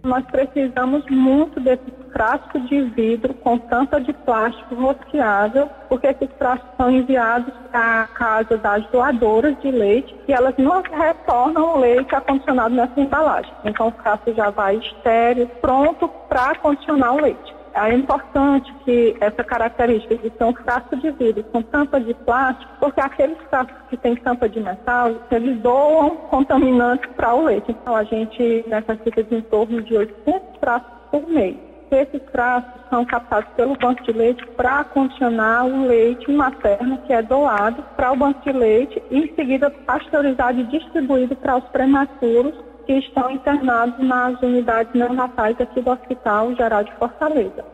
Nós 0.07 0.25
precisamos 0.27 1.05
muito 1.11 1.59
desses 1.59 1.93
frascos 2.13 2.65
de 2.69 2.81
vidro 2.91 3.35
com 3.35 3.59
tampa 3.59 4.01
de 4.01 4.13
plástico 4.13 4.77
rosqueável, 4.77 5.69
porque 5.89 6.07
esses 6.07 6.29
frascos 6.39 6.71
são 6.77 6.89
enviados 6.89 7.53
a 7.73 8.07
casa 8.15 8.57
das 8.57 8.87
doadoras 8.93 9.61
de 9.61 9.69
leite 9.69 10.15
e 10.29 10.33
elas 10.33 10.55
não 10.59 10.81
retornam 10.81 11.75
o 11.75 11.81
leite 11.81 12.15
acondicionado 12.15 12.73
nessa 12.73 13.01
embalagem. 13.01 13.53
Então 13.65 13.89
o 13.89 13.91
frasco 13.91 14.33
já 14.33 14.49
vai 14.49 14.77
estéreo, 14.77 15.49
pronto 15.61 16.07
para 16.29 16.53
acondicionar 16.53 17.13
o 17.13 17.21
leite. 17.21 17.56
É 17.77 17.93
importante 17.93 18.73
que 18.87 19.15
essa 19.21 19.45
característica 19.45 20.17
de 20.17 20.31
ser 20.31 20.45
um 20.45 20.55
frasco 20.55 20.97
de 20.97 21.11
vidro 21.11 21.45
com 21.45 21.61
tampa 21.61 22.01
de 22.01 22.15
plástico, 22.15 22.73
porque 22.81 22.99
aqueles 23.03 23.37
frascos 23.51 23.77
que 23.91 23.99
têm 23.99 24.17
tampa 24.17 24.49
de 24.49 24.59
metal, 24.59 25.15
eles 25.31 25.61
doam 25.61 26.17
contaminantes 26.31 27.11
para 27.15 27.35
o 27.35 27.45
leite. 27.45 27.71
Então 27.71 27.95
a 27.95 28.03
gente 28.03 28.65
necessita 28.67 29.23
de 29.23 29.37
em 29.37 29.43
torno 29.43 29.83
de 29.83 29.95
800 29.95 30.59
frascos 30.59 30.93
por 31.11 31.29
mês. 31.29 31.57
Esses 31.91 32.23
frascos 32.33 32.81
são 32.89 33.05
captados 33.05 33.51
pelo 33.57 33.77
banco 33.77 34.03
de 34.05 34.13
leite 34.13 34.45
para 34.57 34.83
condicionar 34.85 35.67
o 35.67 35.87
leite 35.87 36.33
materno 36.33 36.97
que 37.07 37.13
é 37.13 37.21
doado 37.21 37.83
para 37.95 38.11
o 38.11 38.17
banco 38.17 38.41
de 38.43 38.53
leite 38.53 39.03
e 39.11 39.19
em 39.19 39.35
seguida 39.35 39.71
pasteurizado 39.71 40.61
e 40.61 40.65
distribuído 40.65 41.37
para 41.37 41.59
os 41.59 41.65
prematuros 41.65 42.55
que 42.87 42.93
estão 42.95 43.31
internados 43.31 43.99
nas 43.99 44.41
unidades 44.41 44.95
neonatais 44.95 45.61
aqui 45.61 45.81
do 45.83 45.91
Hospital 45.91 46.55
Geral 46.55 46.85
de 46.85 46.93
Fortaleza. 46.95 47.65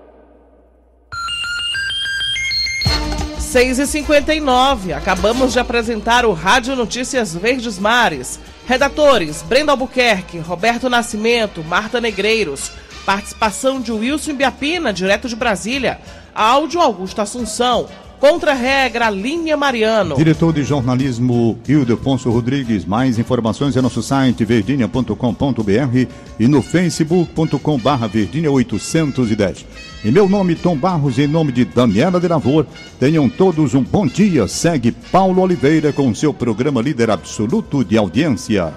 6 3.52 3.80
e 3.80 3.86
59 3.86 4.94
acabamos 4.94 5.52
de 5.52 5.58
apresentar 5.58 6.24
o 6.24 6.32
Rádio 6.32 6.74
Notícias 6.74 7.34
Verdes 7.34 7.78
Mares. 7.78 8.40
Redatores: 8.66 9.42
Brenda 9.42 9.72
Albuquerque, 9.72 10.38
Roberto 10.38 10.88
Nascimento, 10.88 11.62
Marta 11.62 12.00
Negreiros. 12.00 12.72
Participação 13.04 13.78
de 13.78 13.92
Wilson 13.92 14.34
Biapina, 14.34 14.90
direto 14.90 15.28
de 15.28 15.36
Brasília. 15.36 16.00
Áudio 16.34 16.80
Augusto 16.80 17.20
Assunção. 17.20 17.88
Contra-regra, 18.22 19.10
Linha 19.10 19.56
Mariano. 19.56 20.14
Diretor 20.14 20.52
de 20.52 20.62
jornalismo, 20.62 21.58
Ildefonso 21.66 22.30
Rodrigues. 22.30 22.84
Mais 22.84 23.18
informações 23.18 23.76
é 23.76 23.82
nosso 23.82 24.00
site 24.00 24.44
verdinha.com.br 24.44 26.06
e 26.38 26.46
no 26.46 26.62
facebook.com 26.62 27.78
barra 27.80 28.06
verdinha 28.06 28.48
810. 28.48 29.66
Em 30.04 30.12
meu 30.12 30.28
nome, 30.28 30.54
Tom 30.54 30.76
Barros, 30.76 31.18
em 31.18 31.26
nome 31.26 31.50
de 31.50 31.64
Daniela 31.64 32.20
de 32.20 32.28
Lavor, 32.28 32.64
tenham 33.00 33.28
todos 33.28 33.74
um 33.74 33.82
bom 33.82 34.06
dia. 34.06 34.46
Segue 34.46 34.92
Paulo 34.92 35.42
Oliveira 35.42 35.92
com 35.92 36.14
seu 36.14 36.32
programa 36.32 36.80
líder 36.80 37.10
absoluto 37.10 37.84
de 37.84 37.98
audiência. 37.98 38.72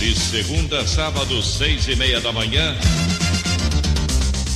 De 0.00 0.12
segunda 0.18 0.80
a 0.80 0.86
sábado, 0.88 1.40
seis 1.40 1.86
e 1.86 1.94
meia 1.94 2.20
da 2.20 2.32
manhã. 2.32 2.74